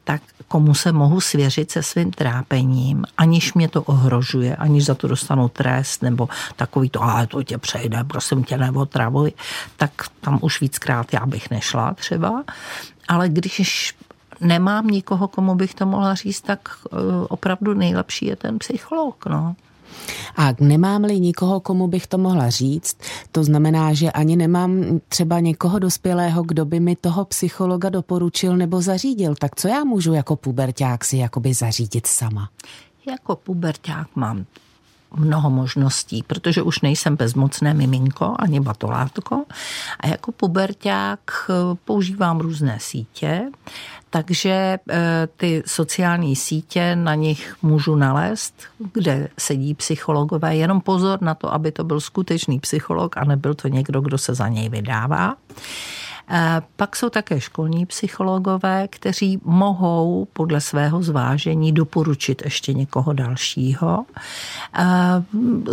tak 0.03 0.21
komu 0.47 0.73
se 0.73 0.91
mohu 0.91 1.21
svěřit 1.21 1.71
se 1.71 1.83
svým 1.83 2.11
trápením, 2.11 3.05
aniž 3.17 3.53
mě 3.53 3.67
to 3.69 3.83
ohrožuje, 3.83 4.55
aniž 4.55 4.85
za 4.85 4.95
to 4.95 5.07
dostanu 5.07 5.49
trest, 5.49 6.01
nebo 6.01 6.29
takový 6.55 6.89
to, 6.89 7.03
ale 7.03 7.27
to 7.27 7.43
tě 7.43 7.57
přejde, 7.57 8.03
prosím 8.03 8.43
tě, 8.43 8.57
neotravuj, 8.57 9.33
tak 9.77 9.91
tam 10.21 10.39
už 10.41 10.61
víckrát 10.61 11.13
já 11.13 11.25
bych 11.25 11.49
nešla 11.49 11.93
třeba. 11.93 12.43
Ale 13.07 13.29
když 13.29 13.95
nemám 14.41 14.87
nikoho, 14.87 15.27
komu 15.27 15.55
bych 15.55 15.73
to 15.73 15.85
mohla 15.85 16.15
říct, 16.15 16.41
tak 16.41 16.59
eh, 16.69 16.97
opravdu 17.29 17.73
nejlepší 17.73 18.25
je 18.25 18.35
ten 18.35 18.59
psycholog. 18.59 19.25
No. 19.25 19.55
A 20.36 20.54
nemám-li 20.60 21.19
nikoho, 21.19 21.60
komu 21.60 21.88
bych 21.88 22.08
to 22.08 22.17
mohla 22.17 22.49
říct, 22.49 22.97
to 23.32 23.43
znamená, 23.43 23.93
že 23.93 24.12
ani 24.12 24.36
nemám 24.36 24.99
třeba 25.08 25.39
někoho 25.39 25.80
dospělého, 25.80 26.43
kdo 26.43 26.65
by 26.65 26.80
mi 26.80 26.95
toho 26.95 27.25
psychologa 27.25 27.89
doporučil 27.89 28.58
nebo 28.58 28.82
zařídil. 28.82 29.36
Tak 29.36 29.56
co 29.56 29.67
já 29.67 29.84
můžu 29.84 30.13
jako 30.13 30.36
puberták 30.36 31.06
si 31.06 31.17
jakoby 31.17 31.54
zařídit 31.54 32.08
sama? 32.08 32.49
Jako 33.08 33.36
puberták 33.36 34.08
mám 34.15 34.45
mnoho 35.15 35.50
možností, 35.50 36.24
protože 36.24 36.62
už 36.62 36.82
nejsem 36.82 37.15
bezmocné 37.15 37.74
miminko 37.74 38.36
ani 38.39 38.60
batolátko 38.60 39.43
a 40.00 40.08
jako 40.08 40.32
puberták 40.32 41.19
eh, 41.50 41.54
používám 41.86 42.39
různé 42.39 42.78
sítě, 42.80 43.41
takže 44.10 44.80
eh, 44.89 45.28
ty 45.38 45.63
sociální 45.65 46.36
sítě 46.36 46.95
na 46.95 47.15
nich 47.15 47.56
můžu 47.62 47.95
nalézt, 47.95 48.54
kde 48.93 49.30
sedí 49.39 49.74
psychologové. 49.74 50.56
Jenom 50.56 50.82
pozor 50.82 51.21
na 51.21 51.36
to, 51.36 51.54
aby 51.54 51.71
to 51.71 51.84
byl 51.84 52.00
skutečný 52.00 52.60
psycholog 52.60 53.17
a 53.17 53.24
nebyl 53.24 53.54
to 53.54 53.67
někdo, 53.67 54.02
kdo 54.02 54.17
se 54.17 54.34
za 54.34 54.47
něj 54.47 54.69
vydává. 54.69 55.36
Eh, 56.29 56.62
pak 56.75 56.95
jsou 56.95 57.10
také 57.10 57.41
školní 57.41 57.86
psychologové, 57.86 58.88
kteří 58.88 59.39
mohou 59.43 60.27
podle 60.34 60.62
svého 60.62 61.03
zvážení 61.03 61.71
doporučit 61.71 62.41
ještě 62.45 62.73
někoho 62.73 63.13
dalšího. 63.13 64.05
Eh, 64.73 64.86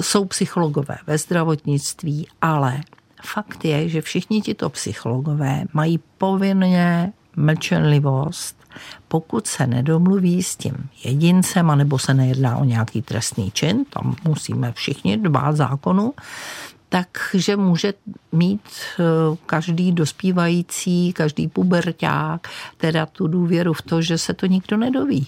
jsou 0.00 0.24
psychologové 0.24 0.98
ve 1.06 1.18
zdravotnictví, 1.18 2.28
ale 2.42 2.80
fakt 3.22 3.64
je, 3.64 3.88
že 3.88 4.02
všichni 4.02 4.40
tito 4.40 4.70
psychologové 4.70 5.64
mají 5.72 6.00
povinně 6.18 7.12
mlčenlivost, 7.36 8.56
pokud 9.08 9.46
se 9.46 9.66
nedomluví 9.66 10.42
s 10.42 10.56
tím 10.56 10.88
jedincem, 11.04 11.70
anebo 11.70 11.98
se 11.98 12.14
nejedná 12.14 12.56
o 12.56 12.64
nějaký 12.64 13.02
trestný 13.02 13.50
čin, 13.50 13.84
tam 13.90 14.16
musíme 14.24 14.72
všichni 14.72 15.16
dbát 15.16 15.56
zákonu, 15.56 16.14
takže 16.88 17.56
může 17.56 17.94
mít 18.32 18.60
eh, 19.00 19.02
každý 19.46 19.92
dospívající, 19.92 21.12
každý 21.12 21.48
puberták 21.48 22.48
teda 22.76 23.06
tu 23.06 23.26
důvěru 23.26 23.72
v 23.72 23.82
to, 23.82 24.02
že 24.02 24.18
se 24.18 24.34
to 24.34 24.46
nikdo 24.46 24.76
nedoví. 24.76 25.26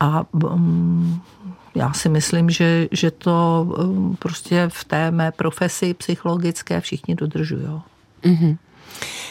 A 0.00 0.24
um, 0.32 1.22
já 1.74 1.92
si 1.92 2.08
myslím, 2.08 2.50
že, 2.50 2.88
že 2.92 3.10
to 3.10 3.66
um, 3.78 4.16
prostě 4.16 4.68
v 4.68 4.84
té 4.84 5.10
mé 5.10 5.32
profesi 5.32 5.94
psychologické 5.94 6.80
všichni 6.80 7.14
dodržují. 7.14 7.66
Mm-hmm. 8.22 8.56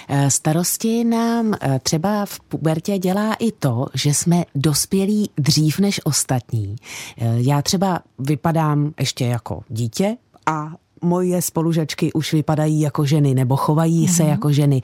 Eh, 0.07 0.31
starosti 0.31 1.03
nám 1.03 1.55
třeba 1.83 2.25
v 2.25 2.39
pubertě 2.39 2.97
dělá 2.97 3.33
i 3.33 3.51
to, 3.51 3.85
že 3.93 4.13
jsme 4.13 4.45
dospělí 4.55 5.29
dřív 5.37 5.79
než 5.79 6.01
ostatní. 6.03 6.75
Já 7.17 7.61
třeba 7.61 7.99
vypadám 8.19 8.93
ještě 8.99 9.25
jako 9.25 9.63
dítě 9.69 10.17
a 10.45 10.71
moje 11.01 11.41
spolužačky 11.41 12.13
už 12.13 12.33
vypadají 12.33 12.81
jako 12.81 13.05
ženy 13.05 13.33
nebo 13.33 13.55
chovají 13.55 14.05
mm-hmm. 14.05 14.15
se 14.15 14.23
mhm. 14.23 14.31
jako 14.31 14.51
ženy. 14.51 14.81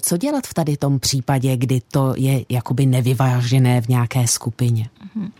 Co 0.00 0.16
dělat 0.16 0.46
v 0.46 0.54
tady 0.54 0.76
tom 0.76 1.00
případě, 1.00 1.56
kdy 1.56 1.80
to 1.90 2.14
je 2.16 2.44
jakoby 2.48 2.86
nevyvážené 2.86 3.80
v 3.80 3.88
nějaké 3.88 4.26
skupině? 4.26 4.88
Mm-hmm 5.16 5.30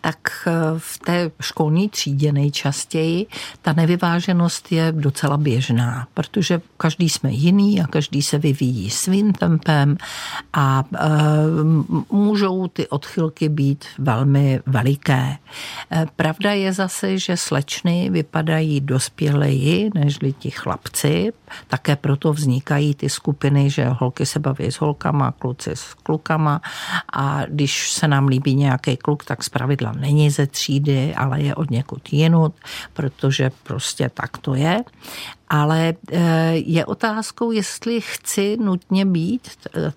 tak 0.00 0.18
eh, 0.46 0.52
v 0.78 0.98
té 0.98 1.30
školní 1.40 1.88
třídě 1.88 2.32
nejčastěji 2.32 3.26
ta 3.62 3.72
nevyváženost 3.72 4.72
je 4.72 4.92
docela 4.92 5.36
běžná, 5.36 6.06
protože 6.14 6.60
každý 6.76 7.08
jsme 7.08 7.30
jiný 7.30 7.82
a 7.82 7.86
každý 7.86 8.22
se 8.22 8.38
vyvíjí 8.38 8.90
svým 8.90 9.32
tempem 9.32 9.96
a 10.52 10.84
e, 10.94 10.98
můžou 12.10 12.68
ty 12.68 12.88
odchylky 12.88 13.48
být 13.48 13.84
velmi 13.98 14.60
veliké. 14.66 15.36
E, 15.92 16.06
pravda 16.16 16.52
je 16.52 16.72
zase, 16.72 17.18
že 17.18 17.36
slečny 17.36 18.10
vypadají 18.10 18.80
dospěleji 18.80 19.90
než 19.94 20.18
ti 20.38 20.50
chlapci, 20.50 21.32
také 21.66 21.96
proto 21.96 22.32
vznikají 22.32 22.94
ty 22.94 23.08
skupiny, 23.08 23.70
že 23.70 23.88
holky 23.88 24.26
se 24.26 24.38
baví 24.38 24.66
s 24.66 24.80
holkama, 24.80 25.32
kluci 25.32 25.70
s 25.70 25.94
klukama 25.94 26.60
a 27.12 27.42
když 27.46 27.92
se 27.92 28.08
nám 28.08 28.26
líbí 28.26 28.54
nějaký 28.54 28.96
kluk, 28.96 29.24
tak 29.24 29.44
zpravidla 29.44 29.87
není 29.92 30.30
ze 30.30 30.46
třídy, 30.46 31.14
ale 31.14 31.42
je 31.42 31.54
od 31.54 31.70
někud 31.70 32.12
jinut, 32.12 32.54
protože 32.92 33.50
prostě 33.62 34.10
tak 34.14 34.38
to 34.38 34.54
je. 34.54 34.80
Ale 35.50 35.94
eh, 36.12 36.52
je 36.54 36.86
otázkou, 36.86 37.50
jestli 37.50 38.00
chci 38.00 38.56
nutně 38.60 39.04
být 39.04 39.48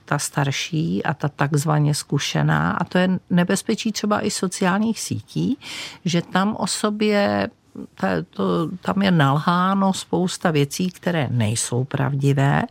ta 0.06 0.20
starší 0.20 1.04
a 1.04 1.14
ta 1.14 1.28
takzvaně 1.28 1.96
zkušená. 1.96 2.72
A 2.72 2.84
to 2.84 2.98
je 2.98 3.10
nebezpečí 3.30 3.92
třeba 3.92 4.26
i 4.26 4.32
sociálních 4.32 5.00
sítí, 5.00 5.58
že 6.06 6.22
tam 6.22 6.56
o 6.60 6.68
sobě 6.68 7.50
to, 7.74 8.08
to, 8.30 8.70
tam 8.82 9.02
je 9.02 9.12
nalháno 9.12 9.94
spousta 9.94 10.52
věcí, 10.52 10.92
které 10.92 11.28
nejsou 11.32 11.84
pravdivé, 11.84 12.64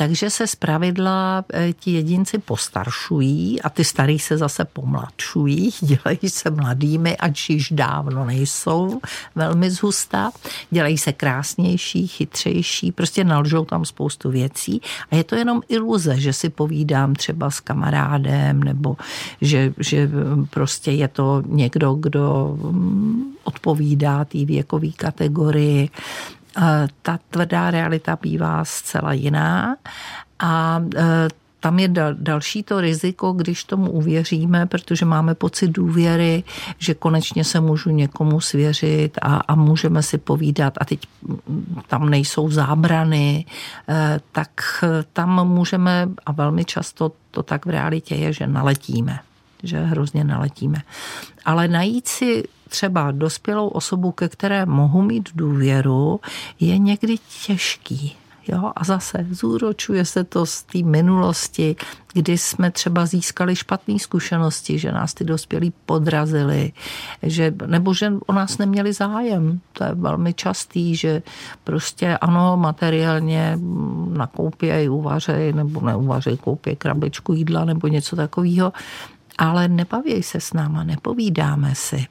takže 0.00 0.30
se 0.30 0.46
zpravidla 0.46 1.44
eh, 1.52 1.72
ti 1.72 1.90
jedinci 1.90 2.38
postaršují 2.38 3.62
a 3.62 3.70
ty 3.70 3.84
starý 3.84 4.18
se 4.18 4.36
zase 4.36 4.64
pomladšují, 4.64 5.70
dělají 5.80 6.28
se 6.28 6.50
mladými, 6.50 7.16
ať 7.16 7.50
již 7.50 7.70
dávno 7.70 8.24
nejsou 8.24 9.00
velmi 9.34 9.70
zhustá, 9.70 10.30
dělají 10.70 10.98
se 10.98 11.12
krásnější, 11.12 12.06
chytřejší, 12.06 12.92
prostě 12.92 13.24
nalžou 13.24 13.64
tam 13.64 13.84
spoustu 13.84 14.30
věcí. 14.30 14.80
A 15.10 15.16
je 15.16 15.24
to 15.24 15.34
jenom 15.34 15.60
iluze, 15.68 16.20
že 16.20 16.32
si 16.32 16.48
povídám 16.48 17.14
třeba 17.14 17.50
s 17.50 17.60
kamarádem 17.60 18.62
nebo 18.62 18.96
že, 19.40 19.74
že 19.78 20.10
prostě 20.50 20.90
je 20.90 21.08
to 21.08 21.42
někdo, 21.46 21.94
kdo 21.94 22.56
mm, 22.62 23.32
odpovídá 23.44 24.24
té 24.24 24.44
věkové 24.44 24.88
kategorii 24.96 25.90
ta 27.02 27.18
tvrdá 27.30 27.70
realita 27.70 28.18
bývá 28.22 28.64
zcela 28.64 29.12
jiná 29.12 29.76
a 30.38 30.82
e, 30.96 31.28
tam 31.60 31.78
je 31.78 31.88
další 32.12 32.62
to 32.62 32.80
riziko, 32.80 33.32
když 33.32 33.64
tomu 33.64 33.90
uvěříme, 33.90 34.66
protože 34.66 35.04
máme 35.04 35.34
pocit 35.34 35.68
důvěry, 35.68 36.44
že 36.78 36.94
konečně 36.94 37.44
se 37.44 37.60
můžu 37.60 37.90
někomu 37.90 38.40
svěřit 38.40 39.18
a, 39.22 39.36
a 39.36 39.54
můžeme 39.54 40.02
si 40.02 40.18
povídat 40.18 40.74
a 40.80 40.84
teď 40.84 41.00
tam 41.86 42.10
nejsou 42.10 42.50
zábrany, 42.50 43.44
e, 43.88 44.20
tak 44.32 44.50
tam 45.12 45.48
můžeme, 45.48 46.08
a 46.26 46.32
velmi 46.32 46.64
často 46.64 47.12
to 47.30 47.42
tak 47.42 47.66
v 47.66 47.70
realitě 47.70 48.14
je, 48.14 48.32
že 48.32 48.46
naletíme 48.46 49.18
že 49.62 49.80
hrozně 49.80 50.24
naletíme. 50.24 50.82
Ale 51.44 51.68
najít 51.68 52.08
si 52.08 52.44
třeba 52.70 53.10
dospělou 53.10 53.68
osobu, 53.68 54.12
ke 54.12 54.28
které 54.28 54.66
mohu 54.66 55.02
mít 55.02 55.28
důvěru, 55.34 56.20
je 56.60 56.78
někdy 56.78 57.16
těžký. 57.46 58.16
Jo? 58.48 58.72
A 58.76 58.84
zase 58.84 59.26
zúročuje 59.30 60.04
se 60.04 60.24
to 60.24 60.46
z 60.46 60.62
té 60.62 60.78
minulosti, 60.82 61.76
kdy 62.12 62.38
jsme 62.38 62.70
třeba 62.70 63.06
získali 63.06 63.56
špatné 63.56 63.98
zkušenosti, 63.98 64.78
že 64.78 64.92
nás 64.92 65.14
ty 65.14 65.24
dospělí 65.24 65.72
podrazili, 65.86 66.72
že, 67.22 67.54
nebo 67.66 67.94
že 67.94 68.12
o 68.26 68.32
nás 68.32 68.58
neměli 68.58 68.92
zájem. 68.92 69.60
To 69.72 69.84
je 69.84 69.94
velmi 69.94 70.34
častý, 70.34 70.96
že 70.96 71.22
prostě 71.64 72.16
ano, 72.16 72.56
materiálně 72.56 73.58
nakoupějí, 74.12 74.88
uvařejí 74.88 75.52
nebo 75.52 75.80
neuvařejí, 75.80 76.36
koupí 76.36 76.76
krabičku 76.76 77.32
jídla 77.32 77.64
nebo 77.64 77.88
něco 77.88 78.16
takového, 78.16 78.72
ale 79.40 79.68
nebaví 79.68 80.22
se 80.22 80.40
s 80.40 80.52
náma, 80.52 80.84
nepovídáme 80.84 81.74
si. 81.74 82.06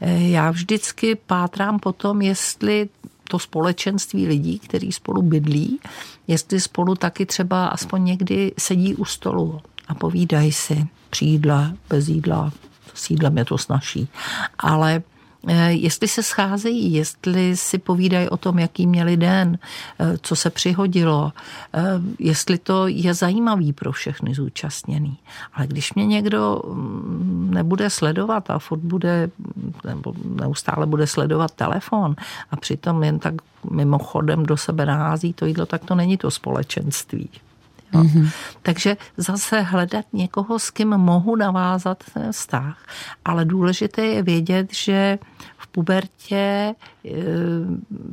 Eh, 0.00 0.28
já 0.28 0.50
vždycky 0.50 1.14
pátrám 1.14 1.78
po 1.78 1.92
tom, 1.92 2.22
jestli 2.22 2.88
to 3.28 3.38
společenství 3.38 4.26
lidí, 4.26 4.58
kteří 4.58 4.92
spolu 4.92 5.22
bydlí, 5.22 5.80
jestli 6.26 6.60
spolu 6.60 6.94
taky 6.94 7.26
třeba 7.26 7.66
aspoň 7.66 8.04
někdy 8.04 8.52
sedí 8.58 8.94
u 8.94 9.04
stolu 9.04 9.60
a 9.88 9.94
povídají 9.94 10.52
si 10.52 10.86
při 11.10 11.24
jídle, 11.24 11.76
bez 11.88 12.08
jídla, 12.08 12.52
s 12.94 13.10
jídlem 13.10 13.38
je 13.38 13.44
to 13.44 13.58
snaží. 13.58 14.08
Ale 14.58 15.02
jestli 15.68 16.08
se 16.08 16.22
scházejí, 16.22 16.92
jestli 16.92 17.56
si 17.56 17.78
povídají 17.78 18.28
o 18.28 18.36
tom, 18.36 18.58
jaký 18.58 18.86
měli 18.86 19.16
den, 19.16 19.58
eh, 19.98 20.18
co 20.22 20.36
se 20.36 20.50
přihodilo, 20.50 21.32
eh, 21.74 21.80
jestli 22.18 22.58
to 22.58 22.86
je 22.86 23.14
zajímavý 23.14 23.72
pro 23.72 23.92
všechny 23.92 24.34
zúčastněný. 24.34 25.18
Ale 25.54 25.66
když 25.66 25.94
mě 25.94 26.06
někdo 26.06 26.62
mm, 26.66 27.50
nebude 27.54 27.90
sledovat 27.90 28.50
a 28.50 28.58
furt 28.58 28.80
bude, 28.80 29.30
nebo 29.84 30.14
neustále 30.24 30.86
bude 30.86 31.06
sledovat 31.06 31.50
telefon 31.50 32.16
a 32.50 32.56
přitom 32.56 33.02
jen 33.02 33.18
tak 33.18 33.34
mimochodem 33.70 34.46
do 34.46 34.56
sebe 34.56 34.86
nahází 34.86 35.32
to 35.32 35.46
jídlo, 35.46 35.66
tak 35.66 35.84
to 35.84 35.94
není 35.94 36.16
to 36.16 36.30
společenství. 36.30 37.28
Jo. 37.94 38.00
Mm-hmm. 38.00 38.30
Takže 38.62 38.96
zase 39.16 39.60
hledat 39.60 40.04
někoho, 40.12 40.58
s 40.58 40.70
kým 40.70 40.88
mohu 40.88 41.36
navázat 41.36 42.04
ten 42.14 42.32
vztah. 42.32 42.86
Ale 43.24 43.44
důležité 43.44 44.06
je 44.06 44.22
vědět, 44.22 44.74
že 44.74 45.18
v 45.58 45.66
pubertě 45.66 46.36
e, 46.36 46.74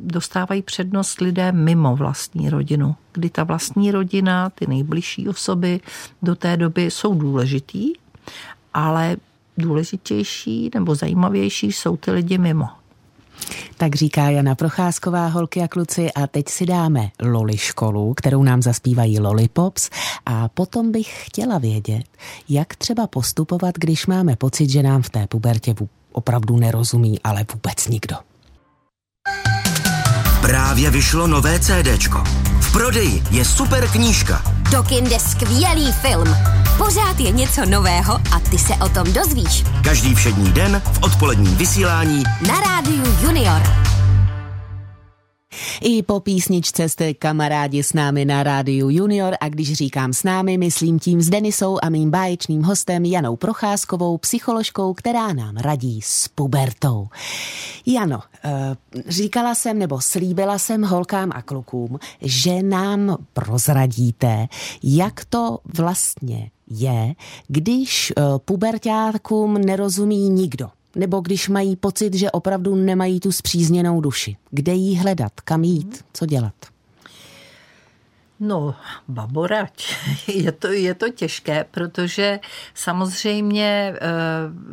dostávají 0.03 0.61
přednost 0.61 1.21
lidé 1.21 1.51
mimo 1.51 1.95
vlastní 1.95 2.49
rodinu, 2.49 2.95
kdy 3.13 3.29
ta 3.29 3.43
vlastní 3.43 3.91
rodina, 3.91 4.49
ty 4.49 4.67
nejbližší 4.67 5.29
osoby 5.29 5.79
do 6.21 6.35
té 6.35 6.57
doby 6.57 6.91
jsou 6.91 7.13
důležitý, 7.13 7.93
ale 8.73 9.17
důležitější 9.57 10.69
nebo 10.75 10.95
zajímavější 10.95 11.71
jsou 11.71 11.97
ty 11.97 12.11
lidi 12.11 12.37
mimo. 12.37 12.67
Tak 13.77 13.95
říká 13.95 14.29
Jana 14.29 14.55
Procházková, 14.55 15.27
holky 15.27 15.61
a 15.61 15.67
kluci 15.67 16.11
a 16.13 16.27
teď 16.27 16.49
si 16.49 16.65
dáme 16.65 17.09
Loli 17.21 17.57
školu, 17.57 18.13
kterou 18.13 18.43
nám 18.43 18.61
zaspívají 18.61 19.19
Lollipops 19.19 19.89
a 20.25 20.47
potom 20.47 20.91
bych 20.91 21.25
chtěla 21.25 21.57
vědět, 21.57 22.03
jak 22.49 22.75
třeba 22.75 23.07
postupovat, 23.07 23.75
když 23.77 24.07
máme 24.07 24.35
pocit, 24.35 24.69
že 24.69 24.83
nám 24.83 25.01
v 25.01 25.09
té 25.09 25.27
pubertě 25.27 25.75
opravdu 26.11 26.57
nerozumí, 26.57 27.19
ale 27.23 27.45
vůbec 27.53 27.87
nikdo. 27.87 28.15
Právě 30.41 30.91
vyšlo 30.91 31.27
nové 31.27 31.59
CDčko. 31.59 32.23
V 32.59 32.71
prodeji 32.71 33.23
je 33.31 33.45
super 33.45 33.87
knížka. 33.87 34.43
Do 34.71 34.83
kin 34.83 35.09
jde 35.09 35.19
skvělý 35.19 35.91
film. 35.91 36.56
Pořád 36.77 37.19
je 37.19 37.31
něco 37.31 37.65
nového 37.65 38.13
a 38.13 38.39
ty 38.51 38.57
se 38.57 38.73
o 38.73 38.89
tom 38.89 39.13
dozvíš. 39.13 39.63
Každý 39.83 40.15
všední 40.15 40.51
den 40.51 40.81
v 40.93 41.03
odpoledním 41.03 41.55
vysílání 41.55 42.23
na 42.47 42.59
rádiu 42.59 43.03
Junior. 43.21 43.61
I 45.81 46.03
po 46.03 46.19
písničce 46.19 46.89
jste 46.89 47.13
kamarádi 47.13 47.83
s 47.83 47.93
námi 47.93 48.25
na 48.25 48.43
rádiu 48.43 48.89
Junior 48.89 49.35
a 49.41 49.49
když 49.49 49.73
říkám 49.73 50.13
s 50.13 50.23
námi, 50.23 50.57
myslím 50.57 50.99
tím 50.99 51.21
s 51.21 51.29
Denisou 51.29 51.77
a 51.83 51.89
mým 51.89 52.11
báječným 52.11 52.63
hostem 52.63 53.05
Janou 53.05 53.35
Procházkovou, 53.35 54.17
psycholožkou, 54.17 54.93
která 54.93 55.33
nám 55.33 55.57
radí 55.57 56.01
s 56.03 56.27
pubertou. 56.27 57.07
Jano, 57.85 58.19
eh, 58.43 58.75
říkala 59.07 59.55
jsem 59.55 59.79
nebo 59.79 60.01
slíbila 60.01 60.59
jsem 60.59 60.83
holkám 60.83 61.31
a 61.35 61.41
klukům, 61.41 61.99
že 62.21 62.63
nám 62.63 63.17
prozradíte, 63.33 64.47
jak 64.83 65.25
to 65.25 65.59
vlastně 65.77 66.51
je, 66.69 67.13
když 67.47 68.13
eh, 68.17 68.21
pubertákům 68.45 69.57
nerozumí 69.57 70.29
nikdo 70.29 70.69
nebo 70.95 71.19
když 71.19 71.49
mají 71.49 71.75
pocit, 71.75 72.13
že 72.13 72.31
opravdu 72.31 72.75
nemají 72.75 73.19
tu 73.19 73.31
zpřízněnou 73.31 74.01
duši. 74.01 74.37
Kde 74.51 74.73
jí 74.73 74.97
hledat, 74.97 75.41
kam 75.41 75.63
jít, 75.63 76.05
co 76.13 76.25
dělat? 76.25 76.53
No, 78.39 78.75
baborač, 79.07 79.97
je 80.27 80.51
to, 80.51 80.67
je 80.67 80.93
to 80.93 81.09
těžké, 81.09 81.65
protože 81.71 82.39
samozřejmě, 82.73 83.93
eh, 83.95 83.99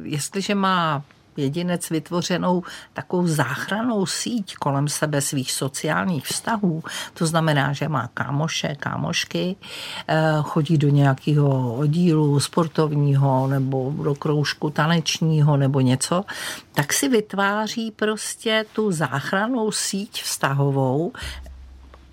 jestliže 0.03 0.55
má 0.55 1.05
jedinec 1.37 1.91
vytvořenou 1.91 2.63
takovou 2.93 3.27
záchranou 3.27 4.07
síť 4.07 4.55
kolem 4.57 4.89
sebe 4.89 5.21
svých 5.21 5.53
sociálních 5.53 6.27
vztahů, 6.27 6.83
to 7.15 7.27
znamená, 7.27 7.73
že 7.73 7.89
má 7.89 8.09
kámoše, 8.15 8.75
kámošky, 8.75 9.57
eh, 10.09 10.33
chodí 10.43 10.79
do 10.79 10.89
nějakého 10.89 11.75
oddílu 11.75 12.41
sportovního 12.41 13.47
nebo 13.47 13.93
do 14.03 14.15
kroužku 14.15 14.71
tanečního 14.71 15.57
nebo 15.57 15.81
něco, 15.81 16.25
tak 16.73 16.93
si 16.93 17.09
vytváří 17.09 17.91
prostě 17.91 18.65
tu 18.73 18.93
záchranou 18.93 19.73
síť 19.73 20.23
vztahovou 20.23 21.13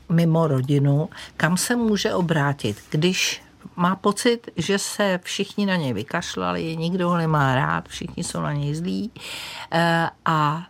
mimo 0.09 0.47
rodinu, 0.47 1.09
kam 1.38 1.57
se 1.57 1.76
může 1.76 2.13
obrátit, 2.13 2.78
když 2.89 3.41
má 3.82 3.95
pocit, 3.95 4.49
že 4.57 4.79
se 4.79 5.19
všichni 5.23 5.65
na 5.65 5.75
něj 5.75 5.93
vykašlali, 5.93 6.77
nikdo 6.77 7.09
ho 7.09 7.17
nemá 7.17 7.55
rád, 7.55 7.89
všichni 7.89 8.23
jsou 8.23 8.41
na 8.41 8.53
něj 8.53 8.75
zlí 8.75 9.11
eh, 9.71 10.09
a 10.25 10.63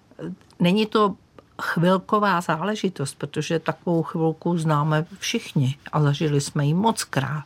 není 0.59 0.85
to 0.85 1.15
chvilková 1.61 2.41
záležitost, 2.41 3.15
protože 3.17 3.59
takovou 3.59 4.03
chvilku 4.03 4.57
známe 4.57 5.05
všichni 5.19 5.75
a 5.91 6.01
zažili 6.01 6.41
jsme 6.41 6.65
ji 6.65 6.73
moc 6.73 7.03
krát. 7.03 7.45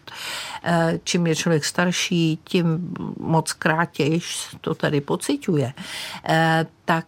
Eh, 0.63 0.99
čím 1.03 1.27
je 1.27 1.35
člověk 1.35 1.65
starší, 1.65 2.39
tím 2.43 2.93
moc 3.19 3.53
krátějš 3.53 4.55
to 4.61 4.75
tady 4.75 5.01
pociťuje. 5.01 5.73
Eh, 6.25 6.65
tak 6.85 7.07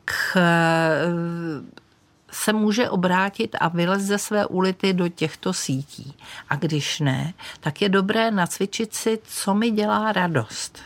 se 2.32 2.54
může 2.54 2.90
obrátit 2.90 3.56
a 3.60 3.68
vylez 3.68 4.02
ze 4.02 4.18
své 4.18 4.46
ulity 4.46 4.94
do 4.94 5.08
těchto 5.08 5.54
sítí. 5.54 6.16
A 6.50 6.56
když 6.56 7.00
ne, 7.00 7.34
tak 7.60 7.82
je 7.82 7.90
dobré 7.90 8.32
nacvičit 8.32 8.96
si, 8.96 9.20
co 9.24 9.54
mi 9.54 9.72
dělá 9.72 10.12
radost. 10.12 10.80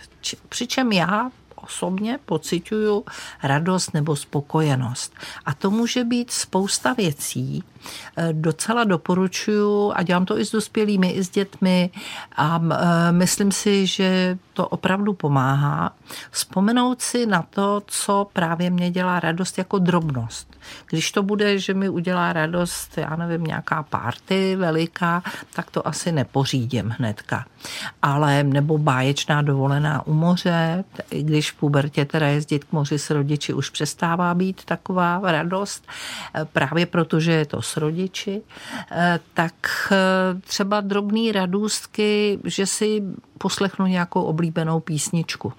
Přičem 0.49 0.91
já 0.91 1.31
osobně 1.55 2.19
pocituju 2.25 3.05
radost 3.43 3.93
nebo 3.93 4.15
spokojenost. 4.15 5.13
A 5.45 5.53
to 5.53 5.71
může 5.71 6.03
být 6.03 6.31
spousta 6.31 6.93
věcí. 6.93 7.63
E, 8.17 8.33
docela 8.33 8.83
doporučuju 8.83 9.91
a 9.95 10.03
dělám 10.03 10.25
to 10.25 10.39
i 10.39 10.45
s 10.45 10.51
dospělými, 10.51 11.11
i 11.11 11.23
s 11.23 11.29
dětmi 11.29 11.89
a 12.35 12.61
e, 12.61 13.11
myslím 13.11 13.51
si, 13.51 13.87
že 13.87 14.37
to 14.53 14.67
opravdu 14.67 15.13
pomáhá. 15.13 15.95
Vzpomenout 16.31 17.01
si 17.01 17.25
na 17.25 17.41
to, 17.41 17.81
co 17.87 18.27
právě 18.33 18.69
mě 18.69 18.91
dělá 18.91 19.19
radost 19.19 19.57
jako 19.57 19.79
drobnost. 19.79 20.50
Když 20.89 21.11
to 21.11 21.23
bude, 21.23 21.59
že 21.59 21.73
mi 21.73 21.89
udělá 21.89 22.33
radost, 22.33 22.97
já 22.97 23.15
nevím, 23.15 23.43
nějaká 23.43 23.83
party 23.83 24.55
veliká, 24.55 25.23
tak 25.53 25.71
to 25.71 25.87
asi 25.87 26.11
nepořídím 26.11 26.95
hnedka. 26.97 27.45
Ale 28.01 28.43
nebo 28.43 28.77
báječná 28.77 29.41
dovolená 29.41 30.07
u 30.07 30.13
moře, 30.13 30.83
když 31.09 31.51
v 31.51 31.55
pubertě 31.55 32.05
teda 32.05 32.27
jezdit 32.27 32.63
k 32.63 32.71
moři 32.71 32.99
s 32.99 33.09
rodiči 33.09 33.53
už 33.53 33.69
přestává 33.69 34.33
být 34.33 34.65
taková 34.65 35.21
radost, 35.23 35.87
právě 36.53 36.85
protože 36.85 37.31
je 37.31 37.45
to 37.45 37.61
s 37.61 37.77
rodiči, 37.77 38.41
tak 39.33 39.53
třeba 40.41 40.81
drobný 40.81 41.31
radůstky, 41.31 42.39
že 42.43 42.65
si 42.65 43.03
poslechnu 43.37 43.85
nějakou 43.85 44.21
oblíbenou 44.23 44.79
písničku. 44.79 45.53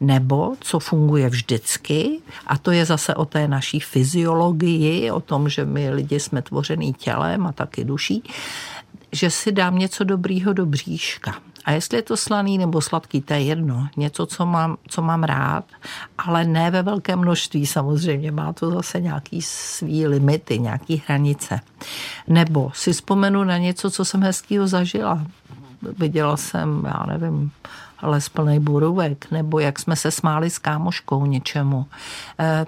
Nebo, 0.00 0.54
co 0.60 0.78
funguje 0.78 1.28
vždycky, 1.28 2.20
a 2.46 2.58
to 2.58 2.70
je 2.70 2.84
zase 2.84 3.14
o 3.14 3.24
té 3.24 3.48
naší 3.48 3.80
fyziologii, 3.80 5.10
o 5.10 5.20
tom, 5.20 5.48
že 5.48 5.64
my 5.64 5.90
lidi 5.90 6.20
jsme 6.20 6.42
tvořený 6.42 6.92
tělem 6.92 7.46
a 7.46 7.52
taky 7.52 7.84
duší, 7.84 8.22
že 9.12 9.30
si 9.30 9.52
dám 9.52 9.78
něco 9.78 10.04
dobrýho 10.04 10.52
do 10.52 10.66
bříška. 10.66 11.34
A 11.64 11.72
jestli 11.72 11.98
je 11.98 12.02
to 12.02 12.16
slaný 12.16 12.58
nebo 12.58 12.80
sladký, 12.80 13.20
to 13.20 13.34
je 13.34 13.40
jedno. 13.40 13.88
Něco, 13.96 14.26
co 14.26 14.46
mám, 14.46 14.76
co 14.88 15.02
mám 15.02 15.22
rád, 15.22 15.64
ale 16.18 16.44
ne 16.44 16.70
ve 16.70 16.82
velkém 16.82 17.18
množství 17.18 17.66
samozřejmě. 17.66 18.30
Má 18.30 18.52
to 18.52 18.70
zase 18.70 19.00
nějaký 19.00 19.42
svý 19.42 20.06
limity, 20.06 20.58
nějaký 20.58 21.02
hranice. 21.06 21.60
Nebo 22.28 22.70
si 22.74 22.92
vzpomenu 22.92 23.44
na 23.44 23.58
něco, 23.58 23.90
co 23.90 24.04
jsem 24.04 24.22
hezkýho 24.22 24.66
zažila. 24.66 25.26
Viděla 25.98 26.36
jsem, 26.36 26.82
já 26.86 27.06
nevím, 27.06 27.50
les 28.02 28.28
plný 28.28 28.60
burůvek, 28.60 29.30
nebo 29.30 29.58
jak 29.58 29.78
jsme 29.78 29.96
se 29.96 30.10
smáli 30.10 30.50
s 30.50 30.58
kámoškou 30.58 31.26
něčemu. 31.26 31.86
Eh, 32.38 32.66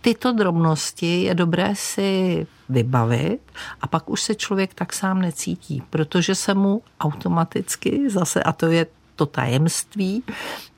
tyto 0.00 0.32
drobnosti 0.32 1.22
je 1.22 1.34
dobré 1.34 1.72
si 1.74 2.46
vybavit 2.68 3.40
a 3.80 3.86
pak 3.86 4.10
už 4.10 4.22
se 4.22 4.34
člověk 4.34 4.74
tak 4.74 4.92
sám 4.92 5.22
necítí, 5.22 5.82
protože 5.90 6.34
se 6.34 6.54
mu 6.54 6.82
automaticky 7.00 8.10
zase, 8.10 8.42
a 8.42 8.52
to 8.52 8.66
je 8.66 8.86
to 9.16 9.26
tajemství, 9.26 10.22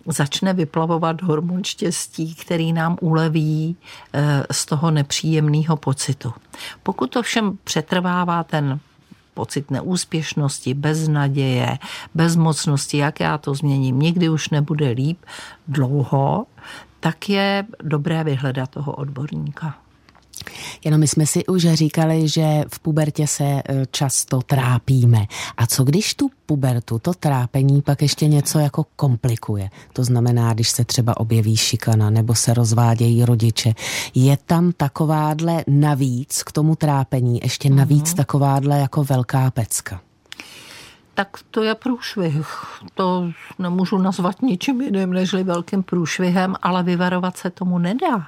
začne 0.07 0.53
vyplavovat 0.53 1.23
hormon 1.23 1.65
štěstí, 1.65 2.35
který 2.35 2.73
nám 2.73 2.97
uleví 3.01 3.77
eh, 4.13 4.43
z 4.51 4.67
toho 4.67 4.91
nepříjemného 4.91 5.77
pocitu. 5.77 6.33
Pokud 6.83 7.07
to 7.11 7.23
všem 7.23 7.59
přetrvává 7.65 8.45
ten 8.45 8.81
pocit 9.37 9.71
neúspěšnosti, 9.71 10.75
beznaděje, 10.75 11.79
bezmocnosti, 12.15 12.97
jak 12.97 13.21
já 13.21 13.39
to 13.39 13.55
změním, 13.55 14.01
nikdy 14.01 14.29
už 14.29 14.49
nebude 14.49 14.91
líp 14.91 15.19
dlouho, 15.69 16.47
tak 17.01 17.29
je 17.29 17.67
dobré 17.83 18.25
vyhledat 18.25 18.71
toho 18.71 18.93
odborníka. 18.93 19.86
Jenom 20.85 21.01
my 21.01 21.09
jsme 21.09 21.27
si 21.27 21.47
už 21.47 21.67
říkali, 21.73 22.29
že 22.29 22.65
v 22.69 22.79
pubertě 22.79 23.27
se 23.27 23.45
e, 23.45 23.63
často 23.91 24.43
trápíme. 24.43 25.27
A 25.57 25.67
co 25.67 25.85
když 25.85 26.15
tu 26.15 26.31
pubertu, 26.47 26.99
to 26.99 27.15
trápení 27.15 27.83
pak 27.83 28.03
ještě 28.03 28.29
něco 28.29 28.59
jako 28.59 28.87
komplikuje? 28.97 29.71
To 29.93 30.05
znamená, 30.05 30.55
když 30.55 30.69
se 30.69 30.85
třeba 30.85 31.17
objeví 31.17 31.57
šikana 31.57 32.11
nebo 32.11 32.35
se 32.35 32.55
rozvádějí 32.55 33.25
rodiče. 33.25 33.75
Je 34.15 34.39
tam 34.47 34.73
takovádle 34.73 35.65
navíc 35.67 36.43
k 36.43 36.53
tomu 36.53 36.77
trápení, 36.77 37.41
ještě 37.43 37.71
navíc 37.71 38.11
uh-huh. 38.11 38.17
takovádle 38.17 38.79
jako 38.79 39.05
velká 39.05 39.51
pecka? 39.51 40.01
Tak 41.17 41.39
to 41.51 41.63
je 41.63 41.75
průšvih. 41.75 42.47
To 42.95 43.31
nemůžu 43.59 43.99
nazvat 43.99 44.43
ničím 44.43 44.81
jiným 44.81 45.13
nežli 45.13 45.45
velkým 45.45 45.83
průšvihem, 45.83 46.55
ale 46.63 46.83
vyvarovat 46.83 47.37
se 47.37 47.51
tomu 47.51 47.79
nedá. 47.79 48.27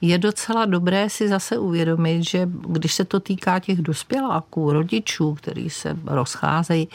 Je 0.00 0.18
docela 0.18 0.64
dobré 0.64 1.10
si 1.10 1.28
zase 1.28 1.58
uvědomit, 1.58 2.28
že 2.28 2.48
když 2.68 2.94
se 2.94 3.04
to 3.04 3.20
týká 3.20 3.58
těch 3.58 3.82
dospěláků, 3.82 4.72
rodičů, 4.72 5.34
kteří 5.34 5.70
se 5.70 5.96
rozcházejí, 6.06 6.88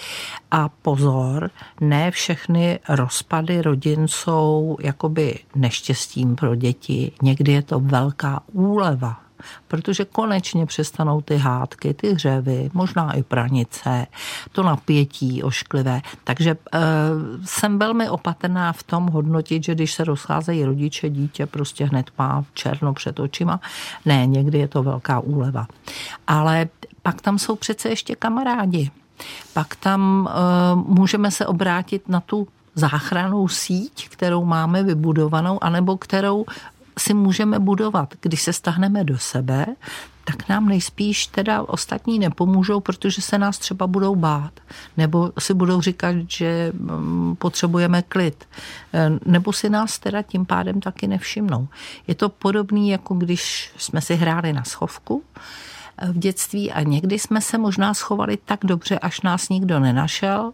a 0.51 0.69
pozor, 0.69 1.49
ne 1.81 2.11
všechny 2.11 2.79
rozpady 2.89 3.61
rodin 3.61 4.07
jsou 4.07 4.77
jakoby 4.79 5.39
neštěstím 5.55 6.35
pro 6.35 6.55
děti. 6.55 7.11
Někdy 7.21 7.51
je 7.51 7.61
to 7.61 7.79
velká 7.79 8.43
úleva 8.51 9.24
protože 9.67 10.05
konečně 10.05 10.65
přestanou 10.65 11.21
ty 11.21 11.37
hádky, 11.37 11.93
ty 11.93 12.13
hřevy, 12.13 12.69
možná 12.73 13.13
i 13.13 13.23
pranice, 13.23 14.07
to 14.51 14.63
napětí 14.63 15.43
ošklivé. 15.43 16.01
Takže 16.23 16.51
e, 16.51 16.79
jsem 17.45 17.79
velmi 17.79 18.09
opatrná 18.09 18.73
v 18.73 18.83
tom 18.83 19.07
hodnotit, 19.07 19.63
že 19.63 19.75
když 19.75 19.93
se 19.93 20.03
rozcházejí 20.03 20.65
rodiče, 20.65 21.09
dítě 21.09 21.45
prostě 21.45 21.85
hned 21.85 22.11
má 22.17 22.45
černo 22.53 22.93
před 22.93 23.19
očima. 23.19 23.59
Ne, 24.05 24.25
někdy 24.25 24.57
je 24.57 24.67
to 24.67 24.83
velká 24.83 25.19
úleva. 25.19 25.67
Ale 26.27 26.67
pak 27.01 27.21
tam 27.21 27.39
jsou 27.39 27.55
přece 27.55 27.89
ještě 27.89 28.15
kamarádi. 28.15 28.91
Pak 29.53 29.75
tam 29.75 30.29
e, 30.29 30.75
můžeme 30.75 31.31
se 31.31 31.45
obrátit 31.45 32.09
na 32.09 32.19
tu 32.19 32.47
záchranou 32.75 33.47
síť, 33.47 34.09
kterou 34.09 34.45
máme 34.45 34.83
vybudovanou, 34.83 35.63
anebo 35.63 35.97
kterou 35.97 36.45
si 36.99 37.13
můžeme 37.13 37.59
budovat. 37.59 38.13
Když 38.21 38.41
se 38.41 38.53
stahneme 38.53 39.03
do 39.03 39.17
sebe, 39.17 39.65
tak 40.25 40.49
nám 40.49 40.69
nejspíš 40.69 41.27
teda 41.27 41.61
ostatní 41.61 42.19
nepomůžou, 42.19 42.79
protože 42.79 43.21
se 43.21 43.37
nás 43.37 43.57
třeba 43.57 43.87
budou 43.87 44.15
bát. 44.15 44.51
Nebo 44.97 45.31
si 45.39 45.53
budou 45.53 45.81
říkat, 45.81 46.15
že 46.27 46.71
mm, 46.73 47.35
potřebujeme 47.35 48.01
klid. 48.01 48.47
E, 48.93 49.11
nebo 49.25 49.53
si 49.53 49.69
nás 49.69 49.99
teda 49.99 50.21
tím 50.21 50.45
pádem 50.45 50.81
taky 50.81 51.07
nevšimnou. 51.07 51.67
Je 52.07 52.15
to 52.15 52.29
podobné, 52.29 52.87
jako 52.87 53.13
když 53.13 53.71
jsme 53.77 54.01
si 54.01 54.15
hráli 54.15 54.53
na 54.53 54.63
schovku 54.63 55.23
e, 55.97 56.11
v 56.11 56.17
dětství 56.17 56.71
a 56.71 56.81
někdy 56.81 57.19
jsme 57.19 57.41
se 57.41 57.57
možná 57.57 57.93
schovali 57.93 58.37
tak 58.45 58.59
dobře, 58.63 58.99
až 58.99 59.21
nás 59.21 59.49
nikdo 59.49 59.79
nenašel 59.79 60.53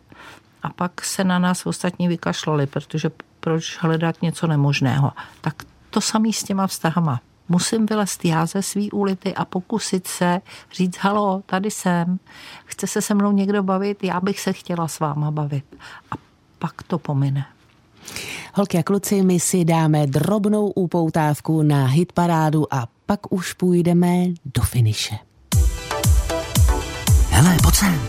a 0.63 0.69
pak 0.69 1.05
se 1.05 1.23
na 1.23 1.39
nás 1.39 1.65
ostatní 1.65 2.07
vykašlali, 2.07 2.67
protože 2.67 3.11
proč 3.39 3.77
hledat 3.81 4.21
něco 4.21 4.47
nemožného. 4.47 5.11
Tak 5.41 5.55
to 5.91 6.01
samý 6.01 6.33
s 6.33 6.43
těma 6.43 6.67
vztahama. 6.67 7.21
Musím 7.49 7.85
vylezt 7.85 8.25
já 8.25 8.45
ze 8.45 8.61
svý 8.61 8.91
úlity 8.91 9.35
a 9.35 9.45
pokusit 9.45 10.07
se 10.07 10.41
říct, 10.73 10.97
halo, 10.97 11.43
tady 11.45 11.71
jsem, 11.71 12.19
chce 12.65 12.87
se 12.87 13.01
se 13.01 13.13
mnou 13.13 13.31
někdo 13.31 13.63
bavit, 13.63 14.03
já 14.03 14.19
bych 14.19 14.39
se 14.39 14.53
chtěla 14.53 14.87
s 14.87 14.99
váma 14.99 15.31
bavit. 15.31 15.65
A 16.11 16.15
pak 16.59 16.83
to 16.83 16.97
pomine. 16.97 17.45
Holky 18.53 18.77
a 18.77 18.83
kluci, 18.83 19.21
my 19.21 19.39
si 19.39 19.65
dáme 19.65 20.07
drobnou 20.07 20.67
upoutávku 20.67 21.61
na 21.61 21.85
hitparádu 21.85 22.73
a 22.73 22.87
pak 23.05 23.33
už 23.33 23.53
půjdeme 23.53 24.25
do 24.55 24.61
finiše. 24.61 25.15
Hele, 27.29 27.57
pojď 27.63 27.75
sem, 27.75 28.01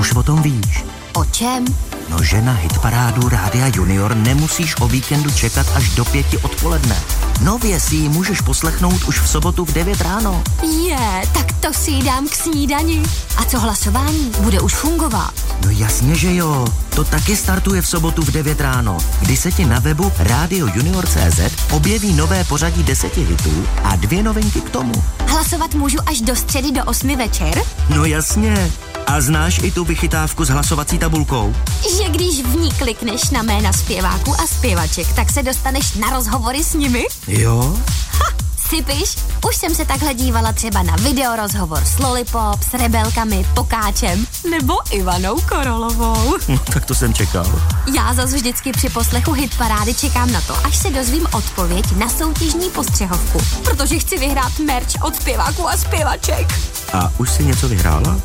už 0.00 0.14
o 0.14 0.22
tom 0.22 0.42
víš. 0.42 0.84
O 1.16 1.24
čem? 1.24 1.64
No, 2.10 2.22
že 2.22 2.42
na 2.42 2.52
hitparádu 2.52 3.28
Rádia 3.28 3.70
Junior 3.74 4.16
nemusíš 4.16 4.80
o 4.80 4.88
víkendu 4.88 5.30
čekat 5.30 5.66
až 5.76 5.94
do 5.94 6.04
pěti 6.04 6.38
odpoledne. 6.38 6.96
Nově 7.40 7.80
si 7.80 7.94
ji 7.96 8.08
můžeš 8.08 8.40
poslechnout 8.40 9.04
už 9.04 9.20
v 9.20 9.28
sobotu 9.28 9.64
v 9.64 9.72
9 9.72 10.00
ráno. 10.00 10.42
Je, 10.86 11.22
tak 11.32 11.52
to 11.52 11.72
si 11.72 11.90
ji 11.90 12.02
dám 12.02 12.28
k 12.28 12.34
snídani. 12.34 13.02
A 13.36 13.44
co 13.44 13.58
hlasování? 13.60 14.32
Bude 14.40 14.60
už 14.60 14.74
fungovat. 14.74 15.30
No 15.64 15.70
jasně, 15.70 16.14
že 16.14 16.34
jo. 16.34 16.66
To 16.94 17.04
taky 17.04 17.36
startuje 17.36 17.82
v 17.82 17.88
sobotu 17.88 18.22
v 18.22 18.30
9 18.30 18.60
ráno, 18.60 18.98
kdy 19.20 19.36
se 19.36 19.52
ti 19.52 19.64
na 19.64 19.78
webu 19.78 20.12
Radio 20.18 20.66
Junior.cz 20.74 21.40
objeví 21.72 22.12
nové 22.12 22.44
pořadí 22.44 22.82
deseti 22.82 23.24
hitů 23.24 23.66
a 23.84 23.96
dvě 23.96 24.22
novinky 24.22 24.60
k 24.60 24.70
tomu. 24.70 25.04
Hlasovat 25.26 25.74
můžu 25.74 25.98
až 26.06 26.20
do 26.20 26.36
středy 26.36 26.72
do 26.72 26.84
8 26.84 27.16
večer? 27.16 27.62
No 27.96 28.04
jasně. 28.04 28.70
A 29.06 29.20
znáš 29.20 29.58
i 29.58 29.70
tu 29.70 29.84
vychytávku 29.84 30.44
s 30.44 30.48
hlasovací 30.48 30.98
tabulkou? 30.98 31.54
Že 31.98 32.08
když 32.08 32.42
v 32.42 32.56
ní 32.60 32.70
klikneš 32.72 33.30
na 33.30 33.42
jména 33.42 33.72
zpěváků 33.72 34.34
a 34.40 34.46
zpěvaček, 34.46 35.12
tak 35.12 35.30
se 35.30 35.42
dostaneš 35.42 35.94
na 35.94 36.10
rozhovory 36.10 36.64
s 36.64 36.74
nimi? 36.74 37.04
Jo? 37.28 37.78
Ha! 38.12 38.49
Sypiš? 38.70 39.16
Už 39.48 39.56
jsem 39.56 39.74
se 39.74 39.84
takhle 39.84 40.14
dívala 40.14 40.52
třeba 40.52 40.82
na 40.82 40.96
videorozhovor 40.96 41.84
s 41.84 41.98
Lollipop, 41.98 42.62
s 42.70 42.74
Rebelkami, 42.74 43.46
Pokáčem 43.54 44.26
nebo 44.50 44.74
Ivanou 44.90 45.40
Korolovou. 45.40 46.36
No, 46.48 46.58
tak 46.58 46.84
to 46.84 46.94
jsem 46.94 47.14
čekal. 47.14 47.62
Já 47.96 48.14
zase 48.14 48.36
vždycky 48.36 48.72
při 48.72 48.88
poslechu 48.88 49.32
hit 49.32 49.58
parády 49.58 49.94
čekám 49.94 50.32
na 50.32 50.40
to, 50.40 50.66
až 50.66 50.76
se 50.76 50.90
dozvím 50.90 51.26
odpověď 51.32 51.84
na 51.96 52.08
soutěžní 52.08 52.70
postřehovku, 52.70 53.38
protože 53.64 53.98
chci 53.98 54.18
vyhrát 54.18 54.58
merch 54.58 55.02
od 55.02 55.16
zpěváků 55.16 55.68
a 55.68 55.76
zpěvaček. 55.76 56.46
A 56.92 57.12
už 57.18 57.30
si 57.30 57.44
něco 57.44 57.68
vyhrála? 57.68 58.16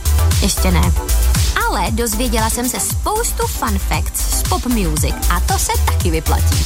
Ještě 0.41 0.71
ne. 0.71 0.91
Ale 1.67 1.91
dozvěděla 1.91 2.49
jsem 2.49 2.69
se 2.69 2.79
spoustu 2.79 3.47
fun 3.47 3.79
facts 3.79 4.39
z 4.39 4.43
pop 4.43 4.65
music 4.65 5.15
a 5.29 5.39
to 5.39 5.59
se 5.59 5.71
taky 5.85 6.11
vyplatí. 6.11 6.65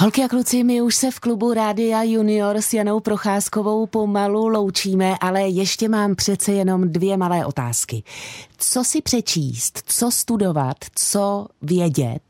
Holky 0.00 0.24
a 0.24 0.28
kluci, 0.28 0.64
my 0.64 0.82
už 0.82 0.94
se 0.94 1.10
v 1.10 1.20
klubu 1.20 1.52
Rádia 1.54 2.02
Junior 2.02 2.56
s 2.56 2.72
Janou 2.72 3.00
Procházkovou 3.00 3.86
pomalu 3.86 4.48
loučíme, 4.48 5.14
ale 5.20 5.42
ještě 5.42 5.88
mám 5.88 6.14
přece 6.14 6.52
jenom 6.52 6.92
dvě 6.92 7.16
malé 7.16 7.46
otázky. 7.46 8.02
Co 8.58 8.84
si 8.84 9.02
přečíst, 9.02 9.82
co 9.86 10.10
studovat, 10.10 10.76
co 10.94 11.46
vědět, 11.62 12.20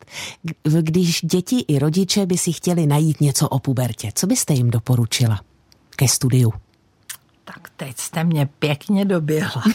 když 0.81 1.21
děti 1.23 1.65
i 1.69 1.79
rodiče 1.79 2.27
by 2.27 2.39
si 2.39 2.53
chtěli 2.53 2.87
najít 2.87 3.21
něco 3.21 3.49
o 3.49 3.59
pubertě? 3.59 4.11
Co 4.15 4.27
byste 4.27 4.55
jim 4.55 4.71
doporučila 4.71 5.41
ke 5.97 6.09
studiu? 6.09 6.53
Tak 7.55 7.69
teď 7.77 7.99
jste 7.99 8.25
mě 8.25 8.49
pěkně 8.59 9.05
doběhla. 9.05 9.63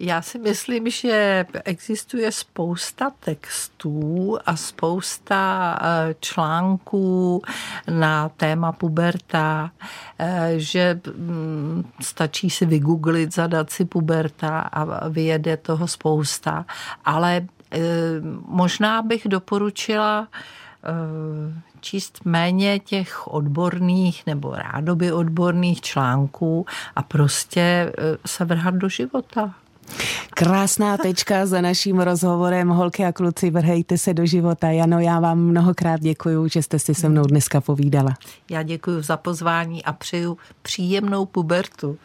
Já 0.00 0.22
si 0.22 0.38
myslím, 0.38 0.90
že 0.90 1.46
existuje 1.64 2.32
spousta 2.32 3.10
textů 3.20 4.38
a 4.46 4.56
spousta 4.56 5.78
eh, 5.80 6.14
článků 6.20 7.42
na 7.90 8.28
téma 8.28 8.72
puberta, 8.72 9.70
eh, 10.18 10.52
že 10.56 11.00
mm, 11.16 11.84
stačí 12.00 12.50
si 12.50 12.66
vygooglit, 12.66 13.34
zadat 13.34 13.70
si 13.70 13.84
puberta 13.84 14.60
a 14.60 15.08
vyjede 15.08 15.56
toho 15.56 15.88
spousta, 15.88 16.66
ale 17.04 17.46
možná 18.46 19.02
bych 19.02 19.28
doporučila 19.28 20.28
číst 21.86 22.20
méně 22.24 22.78
těch 22.78 23.26
odborných 23.26 24.26
nebo 24.26 24.50
rádoby 24.50 25.12
odborných 25.12 25.80
článků 25.80 26.66
a 26.96 27.02
prostě 27.02 27.60
e, 27.60 27.92
se 28.26 28.44
vrhat 28.44 28.74
do 28.74 28.88
života. 28.88 29.54
Krásná 30.30 30.96
tečka 31.02 31.46
za 31.46 31.60
naším 31.60 31.98
rozhovorem. 31.98 32.68
Holky 32.68 33.04
a 33.04 33.12
kluci, 33.12 33.50
vrhejte 33.50 33.98
se 33.98 34.14
do 34.14 34.26
života. 34.26 34.70
Jano, 34.70 35.00
já 35.00 35.20
vám 35.20 35.38
mnohokrát 35.38 36.00
děkuji, 36.00 36.48
že 36.48 36.62
jste 36.62 36.78
si 36.78 36.94
se 36.94 37.08
mnou 37.08 37.22
dneska 37.22 37.60
povídala. 37.60 38.14
Já 38.50 38.62
děkuji 38.62 39.02
za 39.02 39.16
pozvání 39.16 39.84
a 39.84 39.92
přeju 39.92 40.38
příjemnou 40.62 41.26
pubertu. 41.26 41.98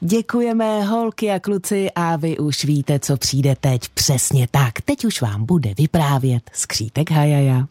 Děkujeme 0.00 0.82
holky 0.82 1.30
a 1.30 1.40
kluci 1.40 1.90
a 1.94 2.16
vy 2.16 2.38
už 2.38 2.64
víte, 2.64 2.98
co 2.98 3.16
přijde 3.16 3.56
teď 3.60 3.88
přesně 3.88 4.48
tak. 4.50 4.80
Teď 4.80 5.04
už 5.04 5.22
vám 5.22 5.44
bude 5.44 5.74
vyprávět 5.74 6.50
skřítek 6.52 7.10
Hajaja. 7.10 7.66